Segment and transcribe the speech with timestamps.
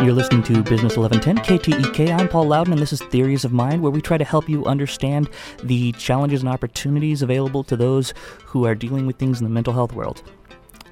[0.00, 2.16] You're listening to Business 1110 KTEK.
[2.16, 4.64] I'm Paul Loudon, and this is Theories of Mind, where we try to help you
[4.64, 5.28] understand
[5.64, 8.14] the challenges and opportunities available to those
[8.44, 10.22] who are dealing with things in the mental health world.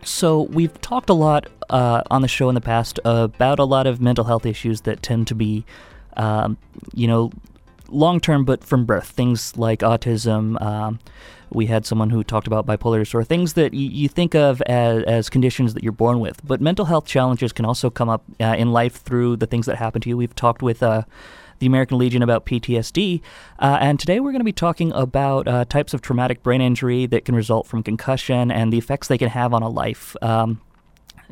[0.02, 3.86] So, we've talked a lot uh, on the show in the past about a lot
[3.86, 5.64] of mental health issues that tend to be,
[6.16, 6.58] um,
[6.92, 7.30] you know,
[7.88, 9.08] long term, but from birth.
[9.08, 10.60] Things like autism.
[10.60, 10.98] Um,
[11.50, 15.04] we had someone who talked about bipolar disorder, things that you, you think of as,
[15.04, 16.44] as, conditions that you're born with.
[16.44, 19.76] But mental health challenges can also come up uh, in life through the things that
[19.76, 20.16] happen to you.
[20.16, 21.02] We've talked with uh,
[21.58, 23.22] the American Legion about PTSD,
[23.58, 27.06] uh, and today we're going to be talking about uh, types of traumatic brain injury
[27.06, 30.16] that can result from concussion and the effects they can have on a life.
[30.22, 30.60] Um,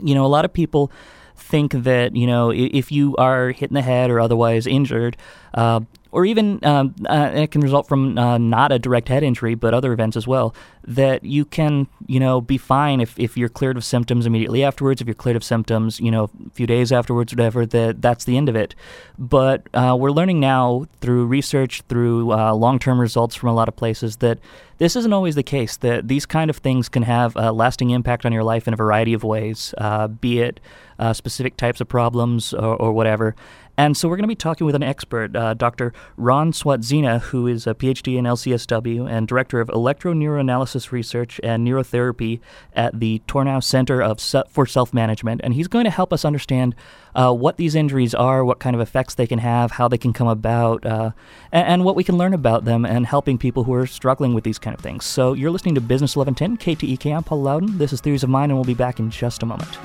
[0.01, 0.91] you know, a lot of people
[1.37, 5.17] think that you know if you are hit in the head or otherwise injured,
[5.55, 5.81] uh,
[6.15, 9.75] or even um, uh, it can result from uh, not a direct head injury, but
[9.75, 10.55] other events as well,
[10.87, 15.01] that you can, you know, be fine if, if you're cleared of symptoms immediately afterwards,
[15.01, 18.37] if you're cleared of symptoms, you know, a few days afterwards, whatever, that that's the
[18.37, 18.77] end of it.
[19.19, 23.75] But uh, we're learning now through research, through uh, long-term results from a lot of
[23.75, 24.39] places that
[24.79, 28.25] this isn't always the case, that these kind of things can have a lasting impact
[28.25, 30.61] on your life in a variety of ways, uh, be it
[30.99, 33.35] uh, specific types of problems or, or whatever.
[33.77, 35.93] And so we're going to be talking with an expert, uh, Dr.
[36.17, 42.41] Ron Swatzyna, who is a PhD in LCSW and Director of Electroneuroanalysis Research and Neurotherapy
[42.75, 45.41] at the Tarnow Center of Se- for Self-Management.
[45.43, 46.75] And he's going to help us understand
[47.15, 50.13] uh, what these injuries are, what kind of effects they can have, how they can
[50.13, 51.11] come about, uh,
[51.53, 54.43] and, and, what we can learn about them and helping people who are struggling with
[54.43, 55.05] these kind of things.
[55.05, 57.15] So you're listening to Business 1110, KTEK.
[57.15, 57.79] I'm Paul Loudon.
[57.79, 59.79] This is Theories of Mind, and we'll be back in just a moment.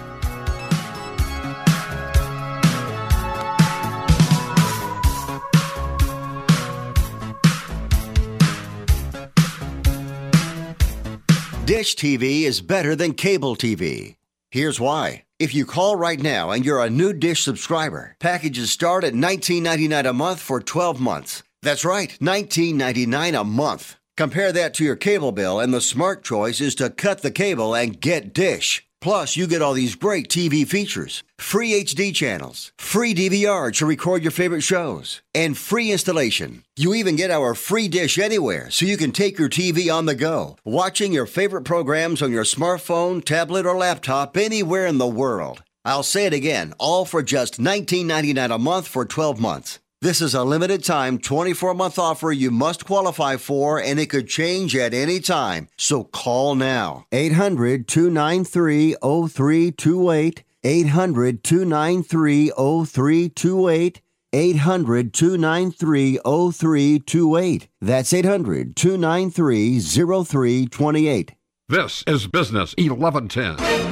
[11.69, 14.15] Dish TV is better than cable TV.
[14.49, 15.25] Here's why.
[15.37, 20.09] If you call right now and you're a new Dish subscriber, packages start at $19.99
[20.09, 21.43] a month for 12 months.
[21.61, 23.99] That's right, $19.99 a month.
[24.17, 27.75] Compare that to your cable bill, and the smart choice is to cut the cable
[27.75, 28.88] and get Dish.
[29.01, 34.21] Plus, you get all these great TV features free HD channels, free DVR to record
[34.21, 36.63] your favorite shows, and free installation.
[36.75, 40.15] You even get our free dish anywhere so you can take your TV on the
[40.15, 45.63] go, watching your favorite programs on your smartphone, tablet, or laptop anywhere in the world.
[45.85, 49.79] I'll say it again, all for just $19.99 a month for 12 months.
[50.01, 54.29] This is a limited time 24 month offer you must qualify for, and it could
[54.29, 55.67] change at any time.
[55.75, 57.05] So call now.
[57.11, 60.43] 800 293 0328.
[60.63, 64.01] 800 293 0328.
[64.31, 67.67] 800 293 0328.
[67.81, 71.33] That's 800 293 0328.
[71.67, 73.88] This is Business 1110.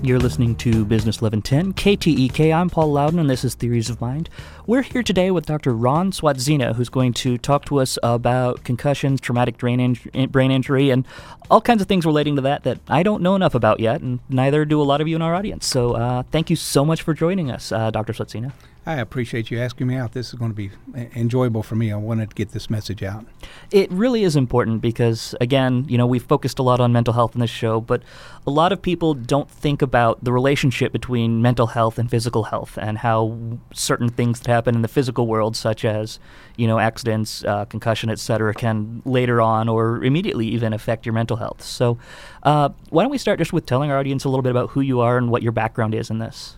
[0.00, 2.54] You're listening to Business 1110 KTEK.
[2.54, 4.30] I'm Paul Loudon, and this is Theories of Mind.
[4.64, 5.74] We're here today with Dr.
[5.74, 10.90] Ron Swatzyna, who's going to talk to us about concussions, traumatic brain, in- brain injury,
[10.90, 11.04] and
[11.50, 14.20] all kinds of things relating to that that I don't know enough about yet, and
[14.28, 15.66] neither do a lot of you in our audience.
[15.66, 18.12] So uh, thank you so much for joining us, uh, Dr.
[18.12, 18.52] Swatzyna.
[18.88, 20.12] I appreciate you asking me out.
[20.12, 20.70] This is going to be
[21.14, 21.92] enjoyable for me.
[21.92, 23.26] I wanted to get this message out.
[23.70, 27.34] It really is important because, again, you know, we've focused a lot on mental health
[27.34, 28.02] in this show, but
[28.46, 32.78] a lot of people don't think about the relationship between mental health and physical health
[32.80, 33.36] and how
[33.74, 36.18] certain things that happen in the physical world, such as,
[36.56, 41.36] you know, accidents, uh, concussion, etc., can later on or immediately even affect your mental
[41.36, 41.62] health.
[41.62, 41.98] So,
[42.42, 44.80] uh, why don't we start just with telling our audience a little bit about who
[44.80, 46.56] you are and what your background is in this?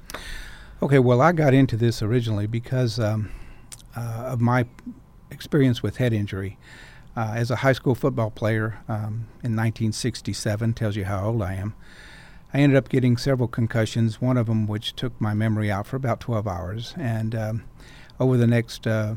[0.82, 3.30] Okay, well, I got into this originally because um,
[3.94, 4.64] uh, of my
[5.30, 6.56] experience with head injury.
[7.14, 11.52] Uh, as a high school football player um, in 1967, tells you how old I
[11.54, 11.74] am.
[12.54, 15.96] I ended up getting several concussions, one of them which took my memory out for
[15.96, 16.94] about 12 hours.
[16.96, 17.64] And um,
[18.18, 19.16] over the next uh,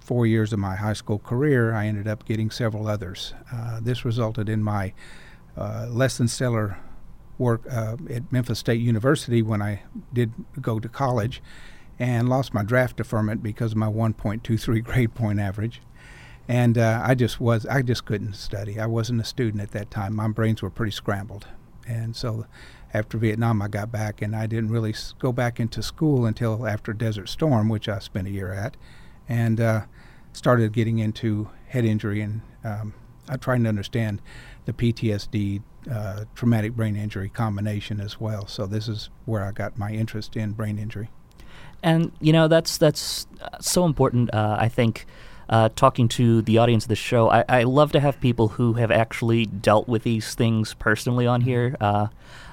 [0.00, 3.34] four years of my high school career, I ended up getting several others.
[3.52, 4.94] Uh, this resulted in my
[5.56, 6.78] uh, less than stellar
[7.38, 9.82] work uh, at Memphis State University when I
[10.12, 11.42] did go to college
[11.98, 15.80] and lost my draft deferment because of my 1.23 grade point average.
[16.46, 18.80] And uh, I just was, I just couldn't study.
[18.80, 20.16] I wasn't a student at that time.
[20.16, 21.46] My brains were pretty scrambled.
[21.86, 22.46] And so
[22.94, 26.92] after Vietnam, I got back and I didn't really go back into school until after
[26.92, 28.76] Desert Storm, which I spent a year at,
[29.28, 29.82] and uh,
[30.32, 32.94] started getting into head injury and um,
[33.28, 34.22] I tried to understand
[34.68, 38.46] the PTSD, uh, traumatic brain injury combination as well.
[38.46, 41.08] So this is where I got my interest in brain injury.
[41.82, 44.34] And you know that's that's uh, so important.
[44.34, 45.06] Uh, I think
[45.48, 48.74] uh, talking to the audience of the show, I, I, love to have people who
[48.74, 51.74] have actually dealt with these things personally on here.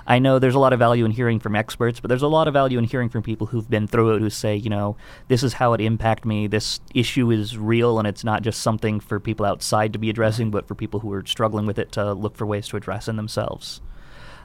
[0.08, 2.48] I know there's a lot of value in hearing from experts, but there's a lot
[2.48, 4.98] of value in hearing from people who've been through it who say, you know,
[5.28, 6.48] this is how it impacted me.
[6.48, 10.52] This issue is real, and it's not just something for people outside to be addressing,
[10.52, 13.16] but for people who are struggling with it to look for ways to address in
[13.16, 13.82] themselves.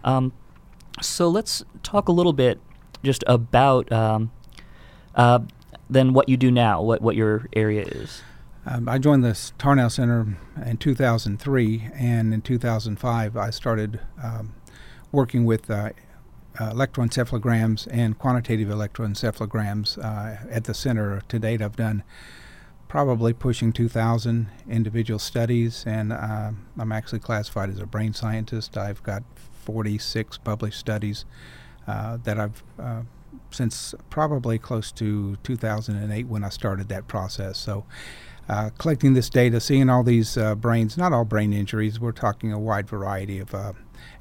[0.02, 0.32] Um,
[1.02, 2.58] so let's talk a little bit
[3.02, 4.30] just about um,
[5.14, 5.40] uh,
[5.88, 8.22] then what you do now, what what your area is.
[8.66, 14.54] Um, I joined the Tarnow Center in 2003, and in 2005 I started um,
[15.12, 15.90] working with uh,
[16.58, 21.22] uh, electroencephalograms and quantitative electroencephalograms uh, at the center.
[21.28, 22.02] To date, I've done
[22.88, 28.76] probably pushing 2,000 individual studies, and uh, I'm actually classified as a brain scientist.
[28.76, 29.22] I've got
[29.64, 31.24] 46 published studies
[31.86, 33.02] uh, that I've uh,
[33.52, 37.58] since probably close to 2008 when I started that process.
[37.58, 37.84] So
[38.48, 42.58] uh, collecting this data, seeing all these brains, not all brain injuries, we're talking a
[42.58, 43.54] wide variety of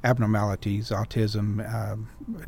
[0.02, 1.96] abnormalities, autism, uh,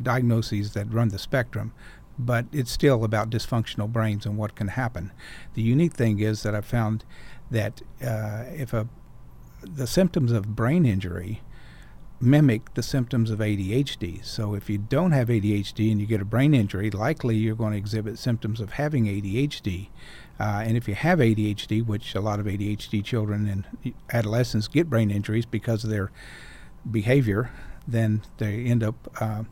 [0.01, 1.73] diagnoses that run the spectrum,
[2.17, 5.11] but it's still about dysfunctional brains and what can happen.
[5.53, 7.05] The unique thing is that I've found
[7.51, 8.87] that uh, if a
[9.63, 11.41] the symptoms of brain injury
[12.19, 14.23] mimic the symptoms of ADHD.
[14.23, 17.73] So if you don't have ADHD and you get a brain injury, likely you're going
[17.73, 19.89] to exhibit symptoms of having ADHD.
[20.39, 24.89] Uh, and if you have ADHD, which a lot of ADHD children and adolescents get
[24.89, 26.11] brain injuries because of their
[26.89, 27.51] behavior,
[27.87, 29.43] then they end up uh,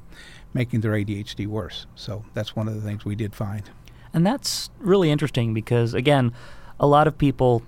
[0.54, 1.86] making their ADHD worse.
[1.96, 3.70] So that's one of the things we did find.
[4.14, 6.34] And that's really interesting because, again,
[6.80, 7.64] a lot of people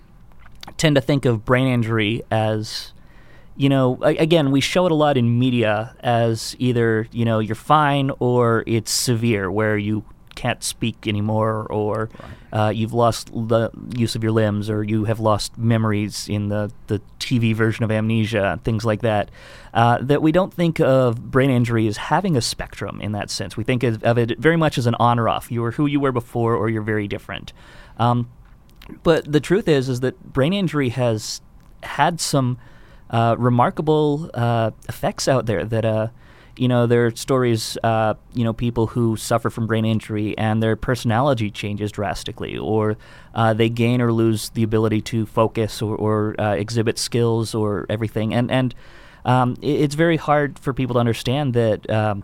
[0.78, 2.94] tend to think of brain injury as
[3.56, 7.56] you know, again, we show it a lot in media as either, you know, you're
[7.56, 10.04] fine or it's severe, where you
[10.36, 12.10] can't speak anymore, or
[12.52, 12.68] right.
[12.68, 16.72] uh, you've lost the use of your limbs, or you have lost memories in the,
[16.88, 19.30] the TV version of amnesia, things like that.
[19.74, 23.58] Uh, that we don't think of brain injury as having a spectrum in that sense.
[23.58, 25.52] We think of, of it very much as an on or off.
[25.52, 27.54] You are who you were before, or you're very different.
[27.98, 28.30] Um,
[29.04, 31.42] but the truth is, is that brain injury has
[31.84, 32.58] had some
[33.10, 36.08] uh, remarkable uh, effects out there that uh,
[36.56, 40.62] you know, there are stories, uh, you know, people who suffer from brain injury and
[40.62, 42.96] their personality changes drastically, or
[43.34, 47.86] uh, they gain or lose the ability to focus or, or uh, exhibit skills or
[47.90, 48.34] everything.
[48.34, 48.76] And and
[49.26, 52.24] um, it, it's very hard for people to understand that um,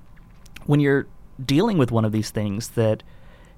[0.65, 1.07] when you're
[1.43, 3.01] dealing with one of these things, that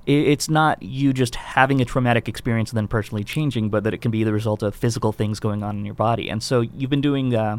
[0.06, 3.94] it, it's not you just having a traumatic experience and then personally changing, but that
[3.94, 6.30] it can be the result of physical things going on in your body.
[6.30, 7.36] And so you've been doing.
[7.36, 7.58] Uh,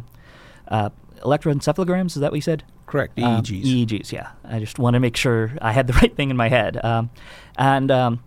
[0.69, 0.91] uh,
[1.23, 2.09] electroencephalograms.
[2.09, 2.65] Is that what you said?
[2.93, 3.17] Correct.
[3.17, 3.25] EEGs.
[3.25, 4.13] Um, EEGs.
[4.13, 4.33] Yeah.
[4.45, 6.79] I just want to make sure I had the right thing in my head.
[6.85, 7.09] Um,
[7.57, 8.23] and um,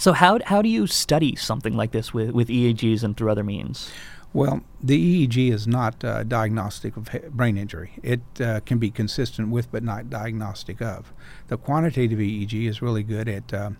[0.00, 3.44] so, how how do you study something like this with with EEGs and through other
[3.44, 3.88] means?
[4.32, 7.92] Well, the EEG is not uh, diagnostic of brain injury.
[8.02, 11.12] It uh, can be consistent with, but not diagnostic of.
[11.46, 13.70] The quantitative EEG is really good at uh,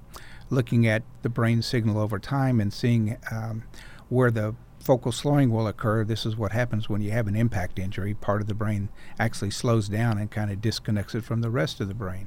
[0.48, 3.64] looking at the brain signal over time and seeing um,
[4.08, 6.04] where the focal slowing will occur.
[6.04, 8.14] This is what happens when you have an impact injury.
[8.14, 8.88] Part of the brain
[9.18, 12.26] actually slows down and kind of disconnects it from the rest of the brain.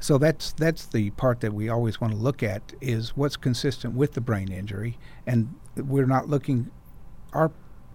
[0.00, 3.94] So that's that's the part that we always want to look at is what's consistent
[3.94, 6.70] with the brain injury, and we're not looking.
[7.32, 7.50] Our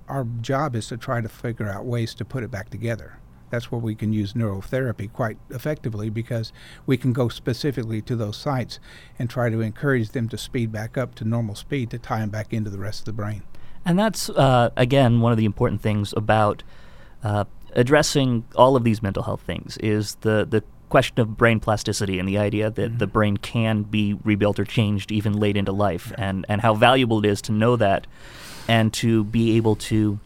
[0.08, 3.18] our job is to try to figure out ways to put it back together.
[3.50, 6.52] That's where we can use neurotherapy quite effectively because
[6.86, 8.80] we can go specifically to those sites
[9.20, 12.30] and try to encourage them to speed back up to normal speed to tie them
[12.30, 13.44] back into the rest of the brain.
[13.86, 16.64] And that's, uh, again, one of the important things about
[17.24, 22.20] uh, addressing all of these mental health things is the, the question of brain plasticity
[22.20, 22.98] and the idea that mm-hmm.
[22.98, 27.20] the brain can be rebuilt or changed even late into life, and, and how valuable
[27.20, 28.06] it is to know that
[28.68, 30.20] and to be able to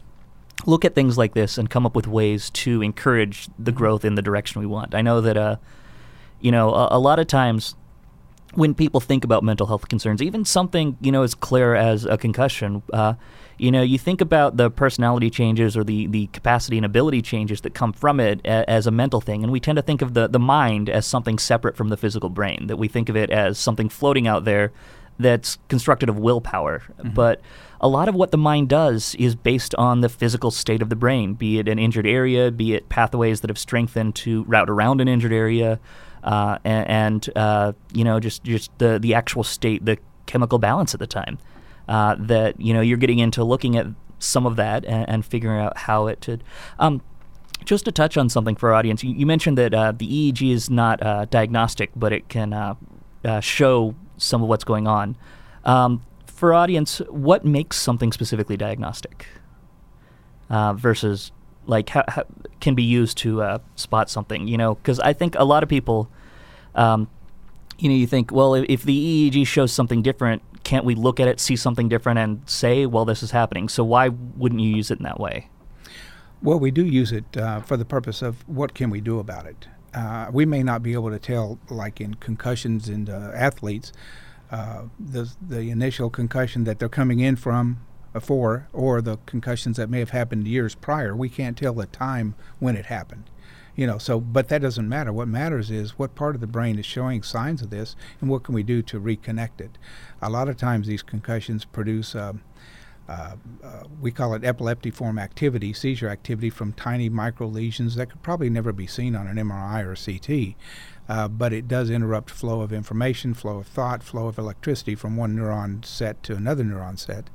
[0.66, 3.78] look at things like this and come up with ways to encourage the mm-hmm.
[3.78, 4.96] growth in the direction we want.
[4.96, 5.58] I know that, uh,
[6.42, 7.76] you know, a, a lot of times
[8.54, 12.18] when people think about mental health concerns, even something you know as clear as a
[12.18, 13.16] concussion, uh,
[13.58, 17.62] you know, you think about the personality changes or the, the capacity and ability changes
[17.62, 20.14] that come from it a, as a mental thing, and we tend to think of
[20.14, 23.30] the, the mind as something separate from the physical brain, that we think of it
[23.30, 24.72] as something floating out there
[25.18, 26.80] that's constructed of willpower.
[26.80, 27.10] Mm-hmm.
[27.12, 27.40] But
[27.80, 30.96] a lot of what the mind does is based on the physical state of the
[30.96, 35.00] brain, be it an injured area, be it pathways that have strengthened to route around
[35.00, 35.80] an injured area,
[36.26, 41.00] uh, and, uh, you know, just, just the, the actual state, the chemical balance at
[41.00, 41.38] the time
[41.88, 43.86] uh, that you know you're getting into looking at
[44.18, 46.40] some of that and, and figuring out how it to.
[46.80, 47.02] Um,
[47.64, 50.52] just to touch on something for our audience, you, you mentioned that uh, the EEG
[50.52, 52.76] is not diagnostic, but it can
[53.42, 55.16] show some of what's going on.
[55.64, 59.26] Um, for audience, what makes something specifically diagnostic
[60.50, 61.32] uh, versus
[61.68, 62.24] like how, how
[62.60, 64.48] can be used to uh, spot something.
[64.48, 66.10] You know, because I think a lot of people,
[66.74, 67.08] um,
[67.78, 71.20] you know, you think, well, if, if the EEG shows something different, can't we look
[71.20, 73.70] at it, see something different, and say, well, this is happening?
[73.70, 75.50] So why wouldn't you use it in that way?
[76.42, 79.46] Well, we do use it uh, for the purpose of what can we do about
[79.46, 79.68] it.
[79.94, 83.94] Uh, we may not be able to tell, like in concussions in athletes,
[84.52, 87.80] uh, the the initial concussion that they're coming in from
[88.20, 91.16] for, or the concussions that may have happened years prior.
[91.16, 93.30] We can't tell the time when it happened
[93.76, 96.80] you know so but that doesn't matter what matters is what part of the brain
[96.80, 99.78] is showing signs of this and what can we do to reconnect it
[100.22, 102.42] a lot of times these concussions produce um,
[103.08, 108.24] uh, uh, we call it epileptiform activity, seizure activity from tiny micro lesions that could
[108.24, 110.56] probably never be seen on an MRI or CT.
[111.08, 115.16] Uh, but it does interrupt flow of information, flow of thought, flow of electricity from
[115.16, 117.30] one neuron set to another neuron set.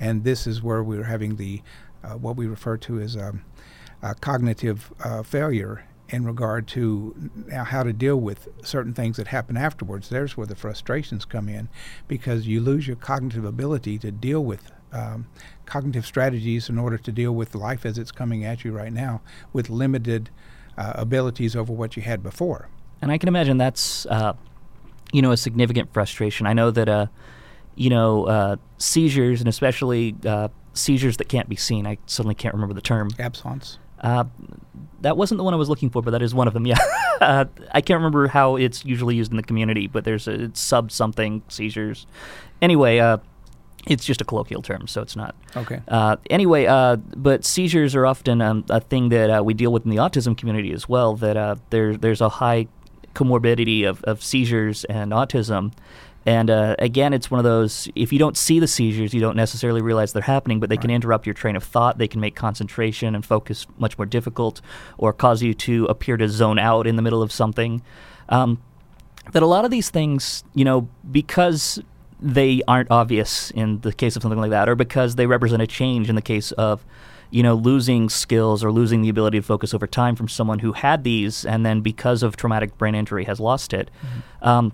[0.00, 1.62] And this is where we're having the
[2.04, 3.44] uh, what we refer to as um,
[4.20, 10.08] cognitive uh, failure in regard to how to deal with certain things that happen afterwards.
[10.08, 11.68] There's where the frustrations come in
[12.06, 15.26] because you lose your cognitive ability to deal with um,
[15.66, 19.20] cognitive strategies in order to deal with life as it's coming at you right now
[19.52, 20.30] with limited
[20.78, 22.68] uh, abilities over what you had before.
[23.02, 24.32] And I can imagine that's, uh,
[25.12, 26.46] you know, a significant frustration.
[26.46, 27.06] I know that, uh,
[27.78, 31.86] you know, uh, seizures and especially uh, seizures that can't be seen.
[31.86, 33.10] I suddenly can't remember the term.
[33.18, 33.78] Absence.
[34.00, 34.24] Uh,
[35.00, 36.66] that wasn't the one I was looking for, but that is one of them.
[36.66, 36.78] Yeah,
[37.20, 40.90] uh, I can't remember how it's usually used in the community, but there's a sub
[40.90, 42.06] something seizures.
[42.60, 43.18] Anyway, uh,
[43.86, 45.36] it's just a colloquial term, so it's not.
[45.56, 45.80] Okay.
[45.86, 49.84] Uh, anyway, uh, but seizures are often um, a thing that uh, we deal with
[49.84, 51.14] in the autism community as well.
[51.14, 52.66] That there, there's a high
[53.14, 55.72] comorbidity of, of seizures and autism.
[56.26, 59.36] And uh, again, it's one of those, if you don't see the seizures, you don't
[59.36, 60.82] necessarily realize they're happening, but they right.
[60.82, 61.96] can interrupt your train of thought.
[61.96, 64.60] They can make concentration and focus much more difficult
[64.98, 67.82] or cause you to appear to zone out in the middle of something.
[68.28, 68.60] Um,
[69.32, 71.80] that a lot of these things, you know, because
[72.20, 75.66] they aren't obvious in the case of something like that, or because they represent a
[75.66, 76.84] change in the case of,
[77.30, 80.72] you know, losing skills or losing the ability to focus over time from someone who
[80.72, 83.90] had these and then because of traumatic brain injury has lost it.
[84.02, 84.48] Mm-hmm.
[84.48, 84.72] Um,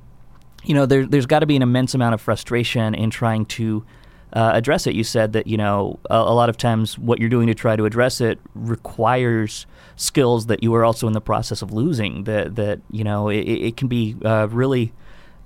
[0.65, 3.85] you know, there, there's got to be an immense amount of frustration in trying to
[4.33, 4.95] uh, address it.
[4.95, 7.77] You said that, you know, a, a, lot of times what you're doing to try
[7.77, 9.67] to address it requires
[9.97, 12.25] skills that you are also in the process of losing.
[12.25, 14.93] That, that you know, it, it can be uh, really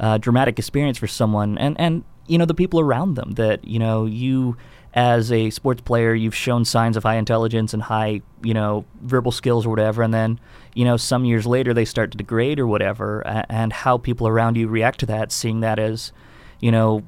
[0.01, 3.79] uh, dramatic experience for someone and, and, you know, the people around them that, you
[3.79, 4.57] know, you
[4.95, 9.31] as a sports player, you've shown signs of high intelligence and high, you know, verbal
[9.33, 10.41] skills or whatever, and then,
[10.75, 14.57] you know, some years later they start to degrade or whatever, and how people around
[14.57, 16.13] you react to that, seeing that as,
[16.61, 17.03] you know,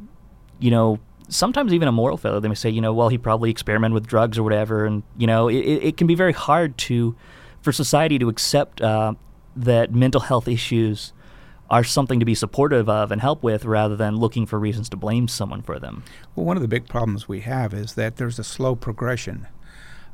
[0.59, 2.41] you know, sometimes even a moral failure.
[2.41, 5.27] They may say, you know, well, he probably experimented with drugs or whatever, and you
[5.27, 7.17] know, it, it can be very hard to,
[7.63, 9.15] for society to accept uh,
[9.57, 11.13] that mental health issues
[11.71, 14.97] are something to be supportive of and help with rather than looking for reasons to
[14.97, 16.03] blame someone for them.
[16.35, 19.47] Well, one of the big problems we have is that there's a slow progression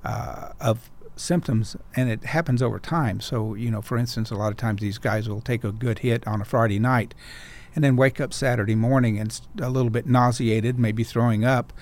[0.04, 3.20] uh, of symptoms and it happens over time.
[3.20, 6.00] So, you know, for instance, a lot of times these guys will take a good
[6.00, 7.14] hit on a Friday night
[7.75, 11.72] and then wake up Saturday morning and a little bit nauseated, maybe throwing up.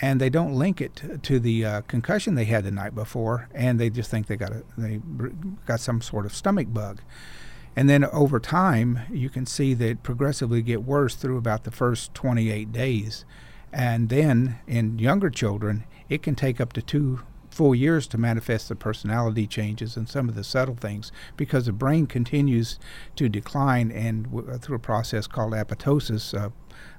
[0.00, 3.80] And they don't link it to the uh, concussion they had the night before, and
[3.80, 5.00] they just think they got a, they
[5.66, 7.00] got some sort of stomach bug.
[7.78, 12.12] And then over time, you can see that progressively get worse through about the first
[12.12, 13.24] 28 days.
[13.72, 17.20] And then in younger children, it can take up to two
[17.52, 21.72] full years to manifest the personality changes and some of the subtle things because the
[21.72, 22.80] brain continues
[23.14, 26.50] to decline and w- uh, through a process called apoptosis, uh,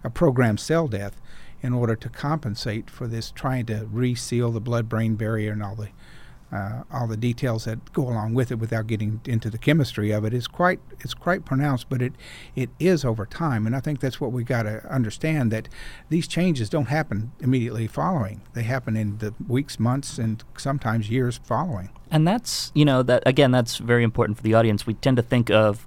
[0.05, 1.19] a programmed cell death,
[1.61, 5.75] in order to compensate for this trying to reseal the blood brain barrier and all
[5.75, 5.89] the
[6.51, 10.25] uh, all the details that go along with it without getting into the chemistry of
[10.25, 12.13] it is quite it's quite pronounced but it
[12.55, 13.67] it is over time.
[13.67, 15.69] And I think that's what we got to understand that
[16.09, 18.41] these changes don't happen immediately following.
[18.53, 21.89] They happen in the weeks months and sometimes years following.
[22.09, 24.87] And that's you know that again that's very important for the audience.
[24.87, 25.85] We tend to think of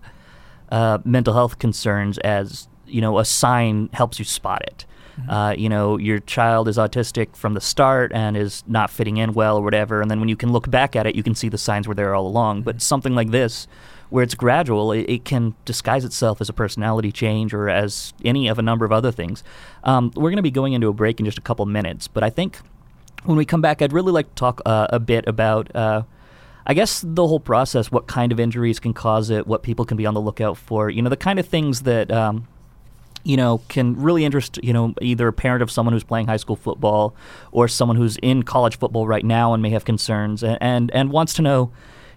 [0.70, 4.86] uh, mental health concerns as you know a sign helps you spot it
[5.20, 5.30] Mm-hmm.
[5.30, 9.34] Uh, you know, your child is autistic from the start and is not fitting in
[9.34, 11.48] well or whatever, and then when you can look back at it, you can see
[11.48, 12.58] the signs were there all along.
[12.58, 12.64] Mm-hmm.
[12.64, 13.66] But something like this,
[14.10, 18.48] where it's gradual, it, it, can disguise itself as a personality change or as any
[18.48, 19.42] of a number of other things.
[19.84, 22.22] Um, we're going to be going into a break in just a couple minutes, but
[22.22, 22.58] I think
[23.24, 25.74] when we come back, I'd really like to talk uh, a bit about.
[25.74, 26.02] Uh,
[26.66, 29.96] I guess the whole process, what kind of injuries can cause it, what people can
[29.96, 32.46] be on the lookout for, you know, the kind of things that um,
[33.24, 36.36] you know, can really interest, you know, either a parent of someone who's playing high
[36.36, 37.14] school football
[37.52, 41.10] or someone who's in college football right now and may have concerns and, and, and
[41.10, 41.70] wants to know,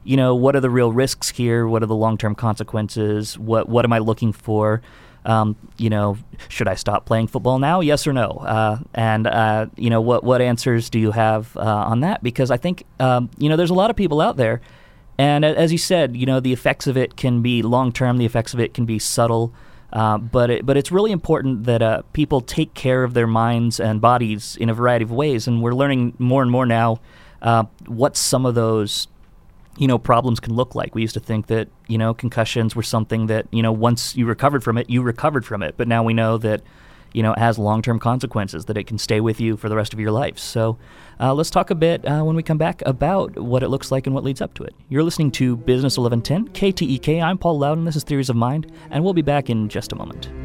[0.03, 1.67] you know, what are the real risks here?
[1.67, 3.38] What are the long term consequences?
[3.38, 4.81] What, what am I looking for?
[5.25, 6.17] Um, you know,
[6.50, 7.81] should I stop playing football now?
[7.81, 8.29] Yes or no?
[8.29, 12.21] Uh, and uh, you know, what what answers do you have uh, on that?
[12.21, 14.62] Because I think um, you know, there's a lot of people out there,
[15.17, 18.17] and as you said, you know, the effects of it can be long term.
[18.17, 19.51] The effects of it can be subtle.
[19.96, 23.80] Uh, but it, but it's really important that uh, people take care of their minds
[23.80, 27.00] and bodies in a variety of ways, and we're learning more and more now
[27.42, 29.08] uh, what some of those
[29.78, 30.94] you know problems can look like.
[30.96, 34.25] We used to think that you know concussions were something that you know once you
[34.25, 36.62] recovered from it, you recovered from it, but now we know that
[37.15, 39.75] you know, it has long term consequences, that it can stay with you for the
[39.75, 40.38] rest of your life.
[40.38, 40.77] So
[41.19, 44.05] uh, let's talk a bit uh, when we come back about what it looks like
[44.05, 44.75] and what leads up to it.
[44.89, 47.24] You're listening to Business 1110, KTEK.
[47.24, 47.86] I'm Paul Loudon.
[47.86, 50.45] This is Theories of Mind, and we'll be back in just a moment.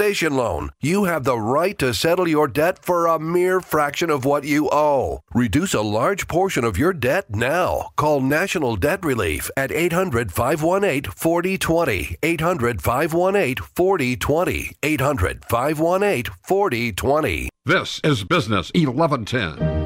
[0.01, 0.69] consolidation loan.
[0.81, 4.67] You have the right to settle your debt for a mere fraction of what you
[4.71, 5.21] owe.
[5.33, 7.91] Reduce a large portion of your debt now.
[7.97, 12.17] Call National Debt Relief at 800 518 4020.
[12.23, 14.71] 800 518 4020.
[14.81, 17.49] 800 518 4020.
[17.65, 19.81] This is Business 1110.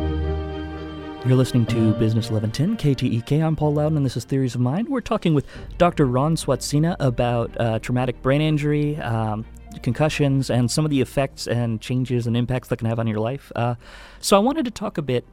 [1.27, 3.43] You're listening to Business 1110 KTEK.
[3.43, 4.87] I'm Paul Loudon, and this is Theories of Mind.
[4.87, 5.47] We're talking with
[5.79, 6.05] Dr.
[6.05, 9.43] Ron Swatzyna about uh, traumatic brain injury, um,
[9.81, 13.19] concussions and some of the effects and changes and impacts that can have on your
[13.19, 13.51] life.
[13.55, 13.75] Uh,
[14.19, 15.25] so I wanted to talk a bit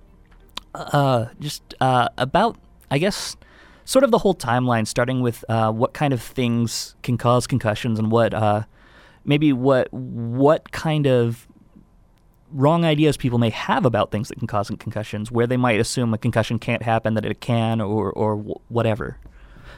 [0.75, 2.57] uh, just uh, about,
[2.91, 3.37] I guess,
[3.85, 7.99] sort of the whole timeline, starting with uh, what kind of things can cause concussions
[7.99, 8.63] and what uh,
[9.25, 11.47] maybe what what kind of
[12.51, 16.13] wrong ideas people may have about things that can cause concussions, where they might assume
[16.15, 18.37] a concussion can't happen, that it can, or or
[18.69, 19.19] whatever.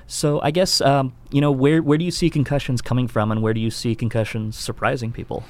[0.07, 3.43] So I guess um, you know where where do you see concussions coming from, and
[3.43, 5.45] where do you see concussions surprising people?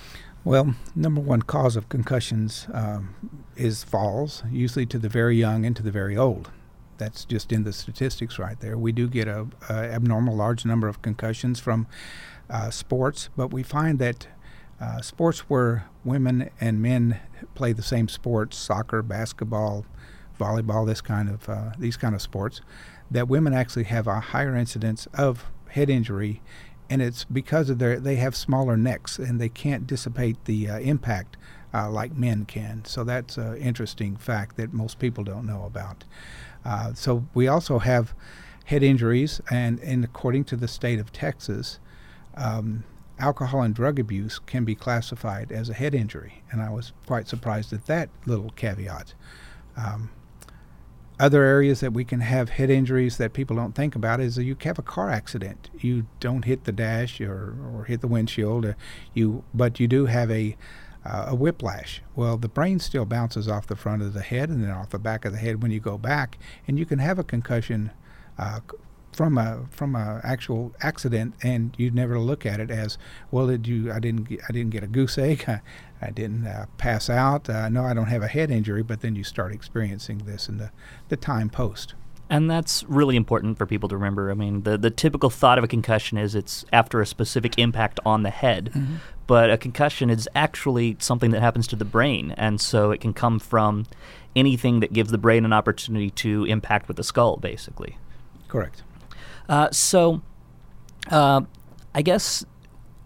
[0.44, 3.14] Well, number one cause of concussions um,
[3.56, 6.50] is falls, usually to the very young and to the very old.
[6.98, 8.76] That's just in the statistics right there.
[8.76, 11.86] We do get a, a abnormal large number of concussions from
[12.50, 14.28] uh, sports, but we find that
[14.80, 17.20] uh, sports where women and men
[17.54, 19.86] play the same sports, soccer, basketball,
[20.38, 22.60] volleyball, this kind of uh, these kind of sports,
[23.14, 26.42] that women actually have a higher incidence of head injury,
[26.90, 30.78] and it's because of their they have smaller necks and they can't dissipate the uh,
[30.80, 31.36] impact
[31.72, 32.84] uh, like men can.
[32.84, 36.04] So that's an interesting fact that most people don't know about.
[36.64, 38.14] Uh, so we also have
[38.64, 41.78] head injuries, and, and according to the state of Texas,
[42.36, 42.82] um,
[43.20, 47.28] alcohol and drug abuse can be classified as a head injury, and I was quite
[47.28, 49.14] surprised at that little caveat.
[49.76, 50.10] Um,
[51.18, 54.56] other areas that we can have head injuries that people don't think about is you
[54.62, 55.70] have a car accident.
[55.78, 58.72] You don't hit the dash or, or hit the windshield, uh,
[59.12, 60.56] you but you do have a
[61.04, 62.02] uh, a whiplash.
[62.16, 64.98] Well, the brain still bounces off the front of the head and then off the
[64.98, 67.90] back of the head when you go back, and you can have a concussion
[68.38, 68.60] uh,
[69.14, 72.98] from a from a actual accident, and you never look at it as
[73.30, 73.46] well.
[73.46, 73.92] Did you?
[73.92, 74.24] I didn't.
[74.24, 75.44] Get, I didn't get a goose egg.
[75.48, 75.60] I,
[76.02, 77.48] I didn't uh, pass out.
[77.48, 78.82] Uh, no, I don't have a head injury.
[78.82, 80.70] But then you start experiencing this in the
[81.08, 81.94] the time post.
[82.30, 84.30] And that's really important for people to remember.
[84.30, 88.00] I mean, the, the typical thought of a concussion is it's after a specific impact
[88.06, 88.70] on the head.
[88.74, 88.96] Mm-hmm.
[89.26, 92.32] But a concussion is actually something that happens to the brain.
[92.36, 93.86] And so it can come from
[94.34, 97.98] anything that gives the brain an opportunity to impact with the skull, basically.
[98.48, 98.82] Correct.
[99.48, 100.22] Uh, so,
[101.10, 101.42] uh,
[101.94, 102.44] I guess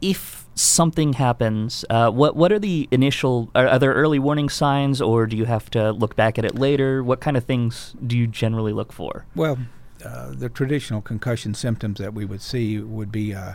[0.01, 3.51] if something happens, uh, what what are the initial?
[3.55, 6.55] Are, are, there early warning signs, or do you have to look back at it
[6.55, 7.03] later?
[7.03, 9.27] What kind of things do you generally look for?
[9.35, 9.59] Well,
[10.05, 13.55] uh, the traditional concussion symptoms that we would see would be uh,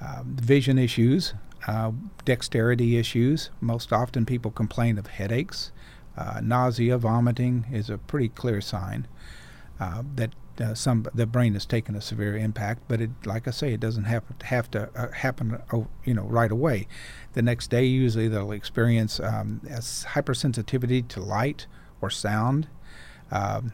[0.00, 1.34] um, vision issues,
[2.24, 3.50] dexterity issues.
[3.60, 5.70] Most often, people complain of headaches.
[6.42, 9.06] nausea, vomiting is a pretty clear sign
[9.78, 12.82] that uh, some the brain has taken a severe impact.
[12.88, 16.14] But it, like I say, it doesn't have to have to uh, happen, uh, you
[16.14, 16.86] know, right away.
[17.34, 21.66] The next day, usually they'll experience um, hypersensitivity to light
[22.00, 22.68] or sound.
[23.30, 23.72] Um,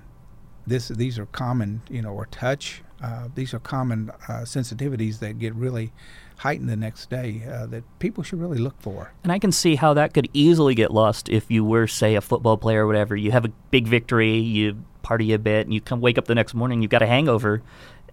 [0.66, 2.82] this these are common, you know, or touch.
[3.02, 5.92] Uh, these are common uh, sensitivities that get really
[6.38, 9.12] heightened the next day uh, that people should really look for.
[9.22, 12.20] And I can see how that could easily get lost if you were, say, a
[12.20, 13.16] football player or whatever.
[13.16, 16.34] You have a big victory, you party a bit, and you come wake up the
[16.34, 17.62] next morning, you've got a hangover,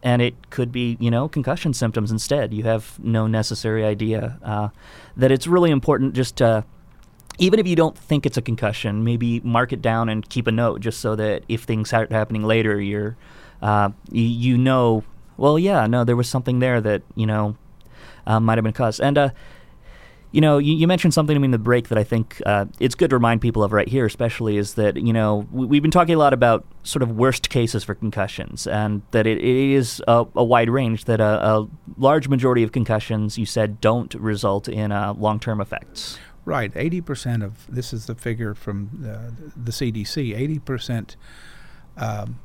[0.04, 2.54] and it could be, you know, concussion symptoms instead.
[2.54, 4.70] You have no necessary idea uh,
[5.16, 6.66] that it's really important just to
[7.40, 10.52] even if you don't think it's a concussion, maybe mark it down and keep a
[10.52, 13.18] note just so that if things start happening later, you're,
[13.62, 15.04] uh, you, you know,
[15.38, 17.56] well, yeah, no, there was something there that, you know,
[18.28, 19.02] uh, might have been caused.
[19.02, 19.30] And, uh,
[20.32, 22.66] you know, you, you, mentioned something to me in the break that I think uh,
[22.80, 25.82] it's good to remind people of right here, especially, is that, you know, we, have
[25.82, 29.74] been talking a lot about sort of worst cases for concussions and that it, it
[29.74, 34.14] is a, a, wide range, that a, a, large majority of concussions, you said, don't
[34.16, 36.18] result in uh, long term effects.
[36.46, 36.74] Right.
[36.74, 41.16] 80% of this is the figure from the, the CDC 80%
[41.98, 42.40] um,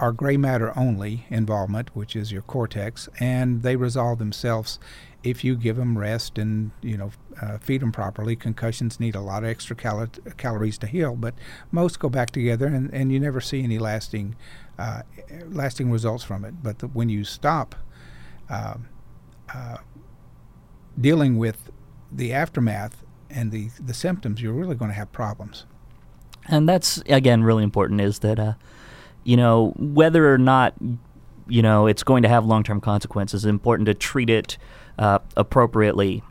[0.00, 4.78] are gray matter only involvement, which is your cortex, and they resolve themselves
[5.22, 8.36] if you give them rest and you know uh, feed them properly.
[8.36, 11.34] Concussions need a lot of extra cal- calories to heal, but
[11.70, 14.36] most go back together, and, and you never see any lasting
[14.78, 15.02] uh,
[15.48, 16.62] lasting results from it.
[16.62, 17.74] But the, when you stop
[18.48, 18.74] uh,
[19.52, 19.78] uh
[21.00, 21.70] dealing with
[22.10, 25.66] the aftermath and the the symptoms, you're really going to have problems.
[26.46, 28.00] And that's again really important.
[28.00, 28.54] Is that uh,
[29.24, 30.74] you know, whether or not
[31.48, 34.58] you know it's going to have long-term consequences, it's important to treat it
[34.98, 36.22] uh, appropriately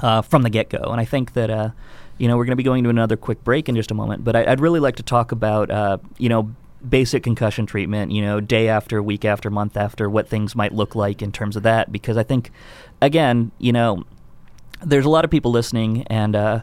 [0.00, 0.90] uh, from the get-go.
[0.90, 1.70] And I think that uh,
[2.18, 4.24] you know we're going to be going to another quick break in just a moment,
[4.24, 6.54] but I, would really like to talk about uh, you know
[6.88, 8.12] basic concussion treatment.
[8.12, 11.56] You know, day after, week after, month after, what things might look like in terms
[11.56, 12.50] of that, because I think
[13.00, 14.04] again, you know,
[14.84, 16.62] there's a lot of people listening and uh,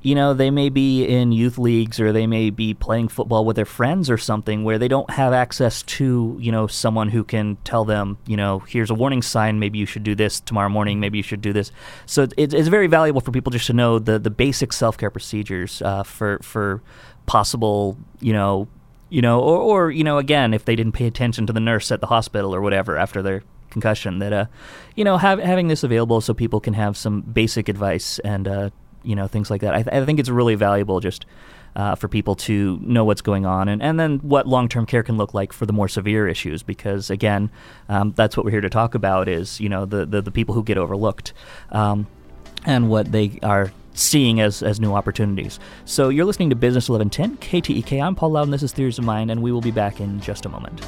[0.00, 3.56] you know, they may be in youth leagues or they may be playing football with
[3.56, 7.56] their friends or something where they don't have access to, you know, someone who can
[7.64, 11.00] tell them, you know, here's a warning sign, maybe you should do this tomorrow morning,
[11.00, 11.72] maybe you should do this.
[12.06, 15.10] So it's, it's very valuable for people just to know the, the basic self care
[15.10, 16.80] procedures uh, for, for
[17.26, 18.68] possible, you know,
[19.10, 21.90] you know, or, or, you know, again, if they didn't pay attention to the nurse
[21.90, 24.46] at the hospital or whatever after their concussion, that, uh,
[24.94, 28.70] you know, have, having this available so people can have some basic advice and, uh,
[29.08, 29.74] you know things like that.
[29.74, 31.24] I, th- I think it's really valuable just
[31.74, 35.16] uh, for people to know what's going on and, and then what long-term care can
[35.16, 37.50] look like for the more severe issues because again
[37.88, 40.54] um, that's what we're here to talk about is you know the, the, the people
[40.54, 41.32] who get overlooked
[41.70, 42.06] um,
[42.64, 45.58] and what they are seeing as, as new opportunities.
[45.84, 48.00] So you're listening to Business 1110 KTEK.
[48.00, 48.52] I'm Paul Loudon.
[48.52, 50.80] This is Theories of Mind, and we will be back in just a moment.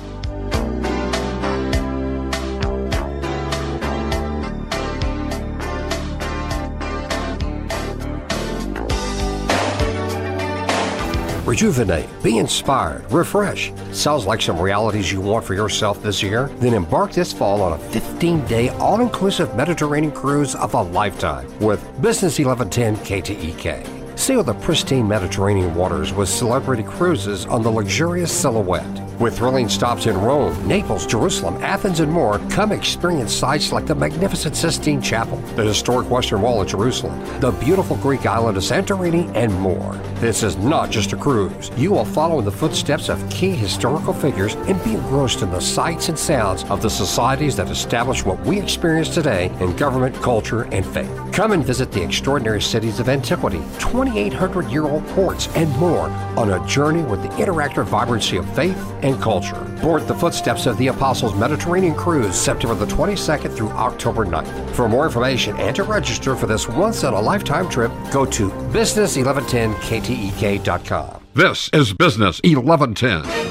[11.50, 13.72] Rejuvenate, be inspired, refresh.
[13.90, 16.46] Sounds like some realities you want for yourself this year?
[16.60, 21.48] Then embark this fall on a 15 day all inclusive Mediterranean cruise of a lifetime
[21.58, 23.99] with Business 1110 KTEK.
[24.20, 28.84] Sail the pristine Mediterranean waters with celebrity cruises on the luxurious Silhouette.
[29.18, 33.94] With thrilling stops in Rome, Naples, Jerusalem, Athens, and more, come experience sights like the
[33.94, 39.34] magnificent Sistine Chapel, the historic Western Wall of Jerusalem, the beautiful Greek island of Santorini,
[39.34, 39.94] and more.
[40.16, 41.70] This is not just a cruise.
[41.78, 45.60] You will follow in the footsteps of key historical figures and be engrossed in the
[45.60, 50.64] sights and sounds of the societies that establish what we experience today in government, culture,
[50.74, 51.29] and faith.
[51.32, 56.50] Come and visit the extraordinary cities of antiquity, 2,800 year old ports, and more on
[56.50, 59.60] a journey with the interactive vibrancy of faith and culture.
[59.80, 64.74] Board the footsteps of the Apostles Mediterranean Cruise September the 22nd through October 9th.
[64.74, 68.50] For more information and to register for this once in a lifetime trip, go to
[68.50, 71.20] business1110ktek.com.
[71.34, 73.49] This is Business 1110.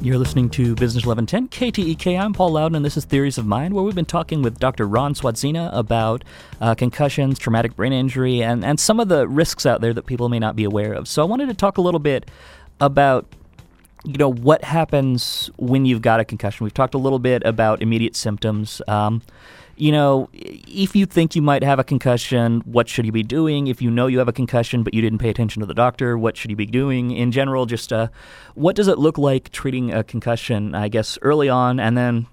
[0.00, 2.20] You're listening to Business 1110 KTEK.
[2.20, 4.86] I'm Paul Loudon, and this is Theories of Mind, where we've been talking with Dr.
[4.86, 6.22] Ron Swatzyna about
[6.60, 10.28] uh, concussions, traumatic brain injury, and, and some of the risks out there that people
[10.28, 11.08] may not be aware of.
[11.08, 12.30] So I wanted to talk a little bit
[12.80, 13.26] about
[14.04, 16.62] you know what happens when you've got a concussion.
[16.62, 18.80] We've talked a little bit about immediate symptoms.
[18.86, 19.22] Um,
[19.80, 23.68] you know, if you think you might have a concussion, what should you be doing?
[23.68, 26.18] If you know you have a concussion but you didn't pay attention to the doctor,
[26.18, 27.12] what should you be doing?
[27.12, 28.08] In general, just uh,
[28.54, 30.74] what does it look like treating a concussion?
[30.74, 32.26] I guess early on, and then